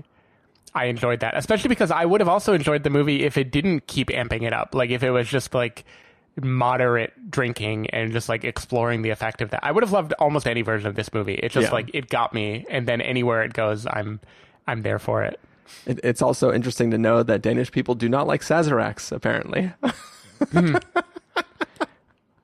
I 0.74 0.86
enjoyed 0.86 1.20
that, 1.20 1.38
especially 1.38 1.70
because 1.70 1.92
I 1.92 2.06
would 2.06 2.22
have 2.22 2.28
also 2.28 2.54
enjoyed 2.54 2.84
the 2.84 2.90
movie 2.90 3.24
if 3.24 3.38
it 3.38 3.52
didn't 3.52 3.86
keep 3.88 4.10
amping 4.10 4.42
it 4.42 4.52
up. 4.54 4.74
Like 4.74 4.90
if 4.90 5.04
it 5.04 5.12
was 5.12 5.28
just 5.28 5.54
like 5.54 5.86
moderate 6.42 7.14
drinking 7.32 7.90
and 7.92 8.12
just 8.12 8.28
like 8.28 8.44
exploring 8.44 9.02
the 9.04 9.10
effect 9.12 9.42
of 9.42 9.52
that. 9.52 9.62
I 9.64 9.72
would 9.72 9.84
have 9.84 9.92
loved 9.94 10.14
almost 10.20 10.48
any 10.48 10.64
version 10.64 10.88
of 10.88 10.96
this 10.96 11.14
movie. 11.14 11.36
It's 11.36 11.54
just 11.54 11.68
Yeah. 11.68 11.74
like 11.74 11.92
it 11.94 12.10
got 12.10 12.34
me, 12.34 12.66
and 12.70 12.88
then 12.88 13.00
anywhere 13.00 13.44
it 13.44 13.54
goes, 13.54 13.86
I'm 13.86 14.20
I'm 14.68 14.82
there 14.82 15.00
for 15.00 15.24
it. 15.24 15.40
It, 15.86 15.99
it's 16.04 16.21
also 16.21 16.51
interesting 16.54 16.91
to 16.91 16.97
know 16.97 17.23
that 17.23 17.41
Danish 17.41 17.71
people 17.71 17.95
do 17.95 18.08
not 18.10 18.28
like 18.28 18.41
Sazeracs, 18.41 19.12
apparently. 19.12 19.73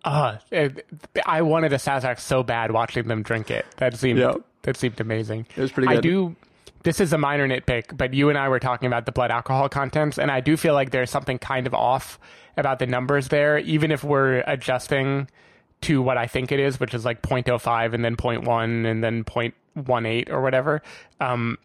Uh, 0.03 0.38
it, 0.49 0.84
I 1.27 1.43
wanted 1.43 1.73
a 1.73 1.77
Sazerac 1.77 2.19
so 2.19 2.41
bad 2.41 2.71
watching 2.71 3.07
them 3.07 3.21
drink 3.21 3.51
it. 3.51 3.67
That 3.77 3.95
seemed 3.95 4.17
Yeah. 4.17 4.34
that 4.63 4.75
seemed 4.75 4.99
amazing. 4.99 5.45
It 5.55 5.62
was 5.62 5.71
pretty 5.71 5.89
good. 5.89 5.97
I 5.99 6.01
do. 6.01 6.36
This 6.81 6.99
is 6.99 7.13
a 7.13 7.19
minor 7.19 7.47
nitpick, 7.47 7.95
but 7.95 8.12
you 8.12 8.29
and 8.29 8.38
I 8.38 8.49
were 8.49 8.60
talking 8.60 8.88
about 8.88 9.05
the 9.05 9.12
blood 9.12 9.29
alcohol 9.29 9.69
contents, 9.69 10.17
and 10.17 10.31
I 10.31 10.39
do 10.39 10.57
feel 10.57 10.73
like 10.73 10.89
there's 10.89 11.12
something 11.12 11.38
kind 11.38 11.67
of 11.67 11.75
off 11.75 12.17
about 12.57 12.79
the 12.79 12.88
numbers 12.88 13.27
there, 13.27 13.60
even 13.60 13.91
if 13.91 14.03
we're 14.03 14.39
adjusting 14.47 15.29
to 15.81 16.01
what 16.01 16.17
I 16.17 16.25
think 16.25 16.51
it 16.51 16.60
is, 16.60 16.79
which 16.79 16.95
is 16.95 17.05
like 17.05 17.21
0.05 17.21 17.93
and 17.93 18.03
then 18.03 18.15
0.1 18.15 18.86
and 18.89 19.03
then 19.03 19.23
0.18 19.23 20.31
or 20.31 20.41
whatever. 20.41 20.81
Um, 21.19 21.60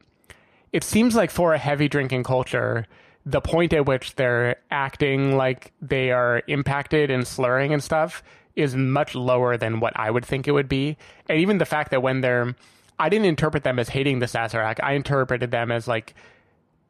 it 0.76 0.84
seems 0.84 1.16
like 1.16 1.30
for 1.30 1.54
a 1.54 1.58
heavy 1.58 1.88
drinking 1.88 2.22
culture, 2.22 2.86
the 3.24 3.40
point 3.40 3.72
at 3.72 3.86
which 3.86 4.14
they're 4.16 4.56
acting 4.70 5.34
like 5.34 5.72
they 5.80 6.10
are 6.10 6.42
impacted 6.48 7.10
and 7.10 7.26
slurring 7.26 7.72
and 7.72 7.82
stuff 7.82 8.22
is 8.56 8.76
much 8.76 9.14
lower 9.14 9.56
than 9.56 9.80
what 9.80 9.94
I 9.96 10.10
would 10.10 10.26
think 10.26 10.46
it 10.46 10.52
would 10.52 10.68
be. 10.68 10.98
And 11.30 11.38
even 11.38 11.56
the 11.56 11.64
fact 11.64 11.92
that 11.92 12.02
when 12.02 12.20
they're, 12.20 12.54
I 12.98 13.08
didn't 13.08 13.24
interpret 13.24 13.64
them 13.64 13.78
as 13.78 13.88
hating 13.88 14.18
the 14.18 14.26
Sazerac. 14.26 14.78
I 14.82 14.92
interpreted 14.92 15.50
them 15.50 15.72
as 15.72 15.88
like 15.88 16.14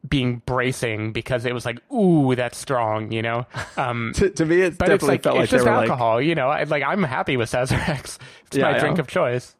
being 0.05 0.41
bracing 0.45 1.13
because 1.13 1.45
it 1.45 1.53
was 1.53 1.65
like, 1.65 1.79
ooh, 1.89 2.35
that's 2.35 2.57
strong, 2.57 3.13
you 3.13 3.21
know? 3.21 3.45
Um, 3.77 4.11
to, 4.15 4.29
to 4.31 4.45
me, 4.45 4.63
it 4.63 4.77
but 4.77 4.89
it's 4.89 5.01
definitely 5.01 5.07
like, 5.07 5.23
felt 5.23 5.35
it's 5.37 5.41
like 5.43 5.49
just 5.49 5.65
were 5.65 5.71
like, 5.71 5.89
alcohol, 5.89 6.21
you 6.21 6.35
know? 6.35 6.49
I, 6.49 6.63
like, 6.63 6.83
I'm 6.83 7.03
happy 7.03 7.37
with 7.37 7.49
Sazeracs. 7.49 8.17
It's 8.47 8.57
Yeah, 8.57 8.71
my 8.71 8.79
drink 8.79 8.99
of 8.99 9.07
choice. 9.07 9.55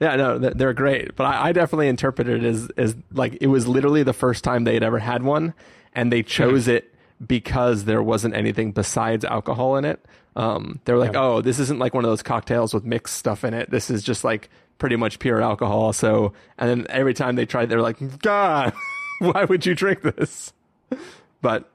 Yeah, 0.00 0.16
no, 0.16 0.38
they're 0.38 0.72
great. 0.72 1.14
But 1.16 1.24
I, 1.24 1.48
I 1.48 1.52
definitely 1.52 1.88
interpreted 1.88 2.42
it 2.44 2.46
as 2.48 2.68
as 2.76 2.96
like 3.12 3.38
it 3.40 3.46
was 3.46 3.66
literally 3.66 4.02
the 4.02 4.12
first 4.12 4.44
time 4.44 4.64
they 4.64 4.74
had 4.74 4.82
ever 4.82 4.98
had 4.98 5.22
one, 5.22 5.54
and 5.94 6.12
they 6.12 6.22
chose 6.22 6.66
it 6.68 6.92
because 7.24 7.84
there 7.84 8.02
wasn't 8.02 8.34
anything 8.34 8.72
besides 8.72 9.24
alcohol 9.24 9.76
in 9.76 9.84
it. 9.84 10.04
Um, 10.36 10.80
they 10.84 10.92
were 10.92 10.98
like, 10.98 11.12
Yeah. 11.12 11.22
oh, 11.22 11.40
this 11.40 11.58
isn't 11.60 11.78
like 11.78 11.94
one 11.94 12.04
of 12.04 12.10
those 12.10 12.22
cocktails 12.24 12.74
with 12.74 12.84
mixed 12.84 13.16
stuff 13.16 13.44
in 13.44 13.54
it. 13.54 13.70
This 13.70 13.88
is 13.88 14.02
just 14.02 14.24
like 14.24 14.50
pretty 14.78 14.96
much 14.96 15.20
pure 15.20 15.40
alcohol. 15.40 15.92
So, 15.92 16.32
and 16.58 16.68
then 16.68 16.86
every 16.90 17.14
time 17.14 17.36
they 17.36 17.46
tried, 17.46 17.68
they're 17.68 17.80
like, 17.80 18.18
God, 18.18 18.72
why 19.20 19.44
would 19.44 19.64
you 19.64 19.74
drink 19.74 20.02
this? 20.02 20.52
But. 21.40 21.70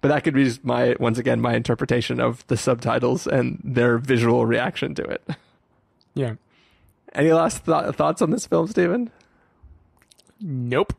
But 0.00 0.08
that 0.08 0.22
could 0.22 0.34
be 0.34 0.44
just 0.44 0.62
my 0.66 0.94
once 1.00 1.16
again 1.16 1.40
my 1.40 1.54
interpretation 1.54 2.20
of 2.20 2.46
the 2.48 2.58
subtitles 2.58 3.26
and 3.26 3.58
their 3.64 3.96
visual 3.96 4.44
reaction 4.44 4.94
to 4.96 5.02
it. 5.02 5.26
Yeah. 6.12 6.34
Any 7.14 7.32
last 7.32 7.64
th- 7.64 7.94
thoughts 7.94 8.22
on 8.22 8.30
this 8.30 8.46
film, 8.46 8.66
Stephen? 8.66 9.10
Nope. 10.40 10.92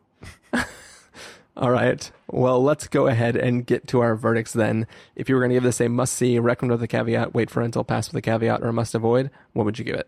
All 1.57 1.71
right. 1.71 2.09
Well, 2.27 2.61
let's 2.63 2.87
go 2.87 3.07
ahead 3.07 3.35
and 3.35 3.65
get 3.65 3.87
to 3.87 4.01
our 4.01 4.15
verdicts 4.15 4.53
then. 4.53 4.87
If 5.15 5.29
you 5.29 5.35
were 5.35 5.41
going 5.41 5.49
to 5.49 5.55
give 5.55 5.63
this 5.63 5.81
a 5.81 5.87
must 5.87 6.13
see, 6.13 6.37
recommend 6.39 6.71
with 6.71 6.83
a 6.83 6.87
caveat, 6.87 7.33
wait 7.33 7.49
for 7.49 7.61
rental, 7.61 7.83
pass 7.83 8.09
with 8.09 8.17
a 8.17 8.21
caveat, 8.21 8.61
or 8.61 8.71
must 8.73 8.95
avoid, 8.95 9.29
what 9.53 9.65
would 9.65 9.77
you 9.79 9.85
give 9.85 9.95
it? 9.95 10.07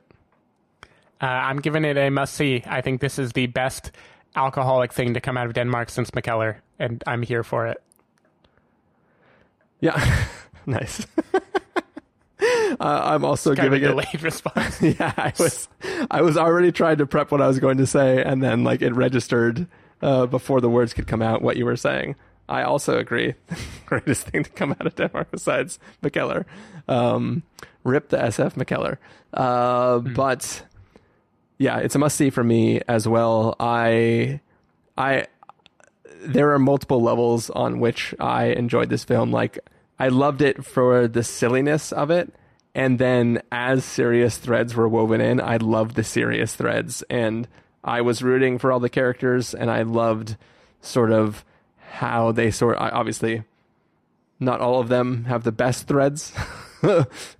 Uh, 1.21 1.25
I'm 1.25 1.59
giving 1.59 1.83
it 1.85 1.97
a 1.97 2.09
must 2.09 2.35
see. 2.35 2.63
I 2.65 2.81
think 2.81 3.01
this 3.01 3.17
is 3.17 3.31
the 3.31 3.47
best 3.47 3.91
alcoholic 4.35 4.93
thing 4.93 5.13
to 5.13 5.21
come 5.21 5.37
out 5.37 5.47
of 5.47 5.53
Denmark 5.53 5.89
since 5.89 6.11
Mikkeller, 6.11 6.57
and 6.79 7.03
I'm 7.07 7.21
here 7.21 7.43
for 7.43 7.67
it. 7.67 7.81
Yeah, 9.79 10.25
nice. 10.65 11.05
uh, 12.79 13.01
I'm 13.03 13.25
also 13.25 13.55
Kind 13.55 13.67
of 13.67 13.73
a 13.73 13.79
giving 13.79 13.99
it. 13.99 14.21
response. 14.23 14.81
Yeah, 14.81 15.13
I 15.17 15.33
was 15.39 15.67
I 16.11 16.21
was 16.21 16.37
already 16.37 16.71
trying 16.71 16.97
to 16.97 17.05
prep 17.05 17.31
what 17.31 17.41
I 17.41 17.47
was 17.47 17.59
going 17.59 17.77
to 17.77 17.85
say, 17.87 18.21
and 18.23 18.41
then 18.43 18.63
like 18.63 18.81
it 18.81 18.93
registered 18.93 19.67
uh, 20.01 20.25
before 20.27 20.61
the 20.61 20.69
words 20.69 20.93
could 20.93 21.07
come 21.07 21.21
out 21.21 21.41
what 21.41 21.57
you 21.57 21.65
were 21.65 21.75
saying. 21.77 22.15
I 22.49 22.63
also 22.63 22.97
agree. 22.97 23.33
Greatest 23.85 24.27
thing 24.27 24.43
to 24.43 24.49
come 24.51 24.71
out 24.71 24.85
of 24.87 24.95
Denmark 24.95 25.27
besides 25.31 25.79
Mikkeller. 26.01 26.45
Um, 26.87 27.43
rip 27.83 28.09
the 28.09 28.17
SF 28.17 28.53
Mikkeller. 28.55 28.97
Uh, 29.33 29.99
But 29.99 30.63
yeah, 31.57 31.79
it's 31.79 31.95
a 31.95 31.99
must 31.99 32.15
see 32.15 32.29
for 32.29 32.43
me 32.43 32.81
as 32.87 33.07
well. 33.07 33.55
I 33.59 34.39
I 34.97 35.25
there 36.21 36.53
are 36.53 36.59
multiple 36.59 37.01
levels 37.01 37.49
on 37.49 37.79
which 37.79 38.13
I 38.19 38.45
enjoyed 38.45 38.89
this 38.89 39.03
film. 39.03 39.31
Like 39.31 39.59
I 39.99 40.07
loved 40.09 40.41
it 40.41 40.63
for 40.63 41.07
the 41.07 41.23
silliness 41.23 41.91
of 41.91 42.11
it. 42.11 42.33
And 42.77 42.99
then 42.99 43.41
as 43.51 43.83
serious 43.83 44.37
threads 44.37 44.75
were 44.75 44.87
woven 44.87 45.19
in, 45.19 45.41
I 45.41 45.57
loved 45.57 45.95
the 45.95 46.03
serious 46.03 46.53
threads. 46.55 47.03
And 47.09 47.47
I 47.83 48.01
was 48.01 48.21
rooting 48.21 48.59
for 48.59 48.71
all 48.71 48.79
the 48.79 48.87
characters 48.87 49.55
and 49.55 49.71
I 49.71 49.81
loved 49.81 50.37
sort 50.79 51.11
of 51.11 51.43
how 51.79 52.31
they 52.31 52.51
sort 52.51 52.77
obviously 52.77 53.43
not 54.39 54.61
all 54.61 54.79
of 54.79 54.89
them 54.89 55.25
have 55.25 55.43
the 55.43 55.51
best 55.51 55.87
threads. 55.87 56.31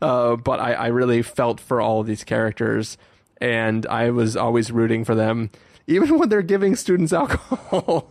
uh, 0.02 0.36
but 0.38 0.60
I, 0.60 0.73
I 0.73 0.88
really 0.88 1.21
felt 1.21 1.60
for 1.60 1.80
all 1.82 2.02
of 2.02 2.08
these 2.08 2.23
characters 2.23 2.97
and 3.39 3.86
I 3.86 4.10
was 4.10 4.36
always 4.36 4.71
rooting 4.71 5.06
for 5.06 5.13
them, 5.13 5.52
even 5.86 6.17
when 6.17 6.30
they're 6.30 6.41
giving 6.41 6.76
students 6.76 7.13
alcohol. 7.13 8.10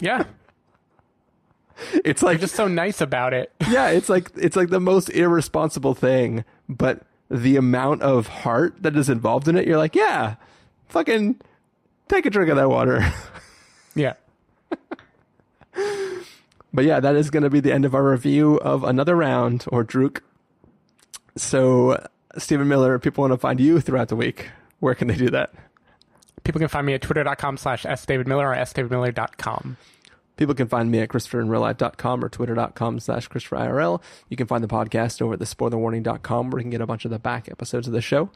yeah, 0.00 0.26
it's 2.04 2.22
like 2.22 2.40
just 2.40 2.54
so 2.54 2.68
nice 2.68 3.00
about 3.00 3.34
it. 3.34 3.52
yeah, 3.70 3.88
it's 3.88 4.08
like 4.08 4.30
it's 4.36 4.56
like 4.56 4.70
the 4.70 4.80
most 4.80 5.10
irresponsible 5.10 5.94
thing, 5.94 6.44
but 6.68 7.02
the 7.30 7.56
amount 7.56 8.02
of 8.02 8.26
heart 8.28 8.82
that 8.82 8.96
is 8.96 9.08
involved 9.08 9.48
in 9.48 9.56
it, 9.56 9.66
you're 9.66 9.78
like, 9.78 9.94
yeah, 9.94 10.36
fucking 10.88 11.40
take 12.08 12.26
a 12.26 12.30
drink 12.30 12.50
of 12.50 12.56
that 12.56 12.68
water. 12.70 13.12
Yeah. 13.94 14.14
but 16.72 16.86
yeah, 16.86 16.98
that 16.98 17.14
is 17.14 17.28
going 17.28 17.42
to 17.42 17.50
be 17.50 17.60
the 17.60 17.72
end 17.72 17.84
of 17.84 17.94
our 17.94 18.08
review 18.10 18.56
of 18.60 18.84
another 18.84 19.14
round 19.14 19.66
or 19.68 19.84
Druk. 19.84 20.20
So, 21.36 22.02
Stephen 22.38 22.68
Miller, 22.68 22.94
if 22.94 23.02
people 23.02 23.20
want 23.20 23.32
to 23.32 23.36
find 23.36 23.60
you 23.60 23.80
throughout 23.80 24.08
the 24.08 24.16
week. 24.16 24.48
Where 24.80 24.94
can 24.94 25.08
they 25.08 25.14
do 25.14 25.30
that? 25.30 25.52
People 26.44 26.58
can 26.58 26.68
find 26.68 26.86
me 26.86 26.94
at 26.94 27.02
twitter.com 27.02 27.56
slash 27.56 27.84
sdavidmiller 27.84 28.44
or 28.44 28.56
sdavidmiller.com. 28.56 29.76
People 30.42 30.56
can 30.56 30.66
find 30.66 30.90
me 30.90 30.98
at 30.98 31.08
ChristopherInRealLife.com 31.08 32.24
or 32.24 32.28
Twitter.com 32.28 32.98
slash 32.98 33.28
ChristopherIRL. 33.28 34.02
You 34.28 34.36
can 34.36 34.48
find 34.48 34.64
the 34.64 34.66
podcast 34.66 35.22
over 35.22 35.34
at 35.34 35.38
TheSpoilerWarning.com 35.38 36.50
where 36.50 36.58
you 36.58 36.64
can 36.64 36.70
get 36.70 36.80
a 36.80 36.86
bunch 36.86 37.04
of 37.04 37.12
the 37.12 37.20
back 37.20 37.48
episodes 37.48 37.86
of 37.86 37.92
the 37.92 38.00
show. 38.00 38.28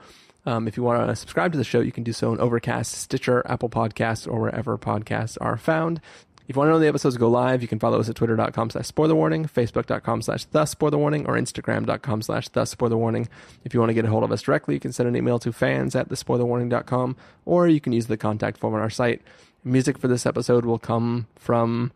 Um, 0.45 0.69
if 0.69 0.77
you 0.77 0.85
want 0.85 1.05
to 1.05 1.16
subscribe 1.16 1.51
to 1.51 1.59
the 1.59 1.64
show, 1.64 1.81
you 1.81 1.90
can 1.90 2.05
do 2.05 2.12
so 2.12 2.31
on 2.31 2.38
Overcast, 2.38 2.92
Stitcher, 2.92 3.45
Apple 3.51 3.69
Podcasts, 3.69 4.33
or 4.33 4.38
wherever 4.38 4.79
podcasts 4.79 5.37
are 5.40 5.57
found. 5.57 6.01
If 6.47 6.55
you 6.55 6.61
want 6.61 6.69
to 6.69 6.75
know 6.75 6.79
the 6.79 6.87
episodes 6.87 7.16
go 7.16 7.29
live, 7.29 7.61
you 7.61 7.66
can 7.66 7.81
follow 7.81 7.99
us 7.99 8.09
at 8.09 8.14
twitter.com 8.14 8.71
slash 8.71 8.87
spoilerwarning, 8.87 9.51
facebook.com 9.51 10.23
slash 10.23 10.45
the 10.45 10.62
spoilerwarning, 10.62 11.27
or 11.27 11.35
instagram.com 11.35 12.23
slash 12.23 12.51
the. 12.51 13.29
If 13.64 13.75
you 13.75 13.81
want 13.81 13.90
to 13.90 13.95
get 13.95 14.05
a 14.05 14.09
hold 14.09 14.23
of 14.23 14.31
us 14.31 14.42
directly, 14.42 14.75
you 14.75 14.81
can 14.81 14.92
send 14.92 15.09
an 15.09 15.16
email 15.16 15.40
to 15.40 15.53
fans 15.53 15.97
at 15.97 16.09
thespoilerwarning.com, 16.09 17.16
or 17.47 17.66
you 17.66 17.81
can 17.81 17.92
use 17.92 18.07
the 18.07 18.16
contact 18.16 18.59
form 18.59 18.75
on 18.75 18.81
our 18.81 18.90
site. 18.90 19.23
Music 19.66 19.98
for 19.98 20.07
this 20.07 20.26
episode 20.26 20.64
will 20.64 20.79
come 20.79 21.26
from 21.35 21.90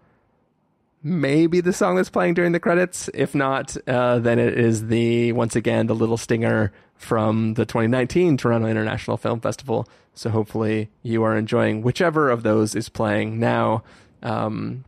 maybe 1.02 1.61
the 1.61 1.72
song 1.72 1.96
that's 1.96 2.11
playing 2.11 2.35
during 2.35 2.52
the 2.52 2.61
credits. 2.61 3.09
If 3.14 3.35
not, 3.35 3.76
uh, 3.87 4.18
then 4.18 4.38
it 4.38 4.59
is 4.59 4.88
the 4.88 5.33
once 5.33 5.54
again 5.56 5.87
the 5.87 5.94
little 5.94 6.16
stinger 6.16 6.72
from 6.96 7.54
the 7.54 7.64
2019 7.64 8.37
Toronto 8.37 8.66
International 8.66 9.16
Film 9.16 9.40
Festival. 9.40 9.88
So 10.14 10.30
hopefully 10.30 10.90
you 11.02 11.22
are 11.22 11.37
enjoying 11.37 11.83
whichever 11.83 12.28
of 12.28 12.42
those 12.42 12.74
is 12.74 12.88
playing 12.88 13.38
now. 13.38 13.85
Um, 14.22 14.85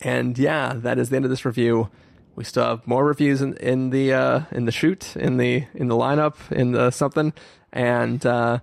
and 0.00 0.38
yeah, 0.38 0.74
that 0.76 0.98
is 0.98 1.10
the 1.10 1.16
end 1.16 1.24
of 1.24 1.30
this 1.30 1.44
review. 1.44 1.90
We 2.36 2.44
still 2.44 2.64
have 2.64 2.86
more 2.86 3.04
reviews 3.04 3.42
in, 3.42 3.56
in 3.56 3.90
the 3.90 4.12
uh, 4.12 4.40
in 4.52 4.66
the 4.66 4.72
shoot, 4.72 5.16
in 5.16 5.38
the 5.38 5.64
in 5.74 5.88
the 5.88 5.96
lineup, 5.96 6.36
in 6.52 6.72
the 6.72 6.90
something, 6.90 7.32
and 7.72 8.24
uh, 8.24 8.58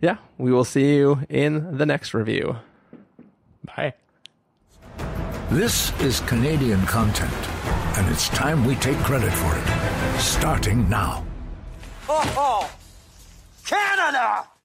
yeah, 0.00 0.16
we 0.38 0.52
will 0.52 0.64
see 0.64 0.96
you 0.96 1.20
in 1.28 1.76
the 1.76 1.86
next 1.86 2.14
review. 2.14 2.56
Bye. 3.64 3.94
This 5.50 5.98
is 6.00 6.20
Canadian 6.20 6.84
content, 6.86 7.32
and 7.96 8.08
it's 8.10 8.28
time 8.28 8.64
we 8.64 8.76
take 8.76 8.98
credit 8.98 9.32
for 9.32 9.56
it. 9.56 10.20
Starting 10.20 10.88
now. 10.88 11.24
Ho, 12.06 12.20
ho! 12.34 12.70
Canada! 13.66 14.50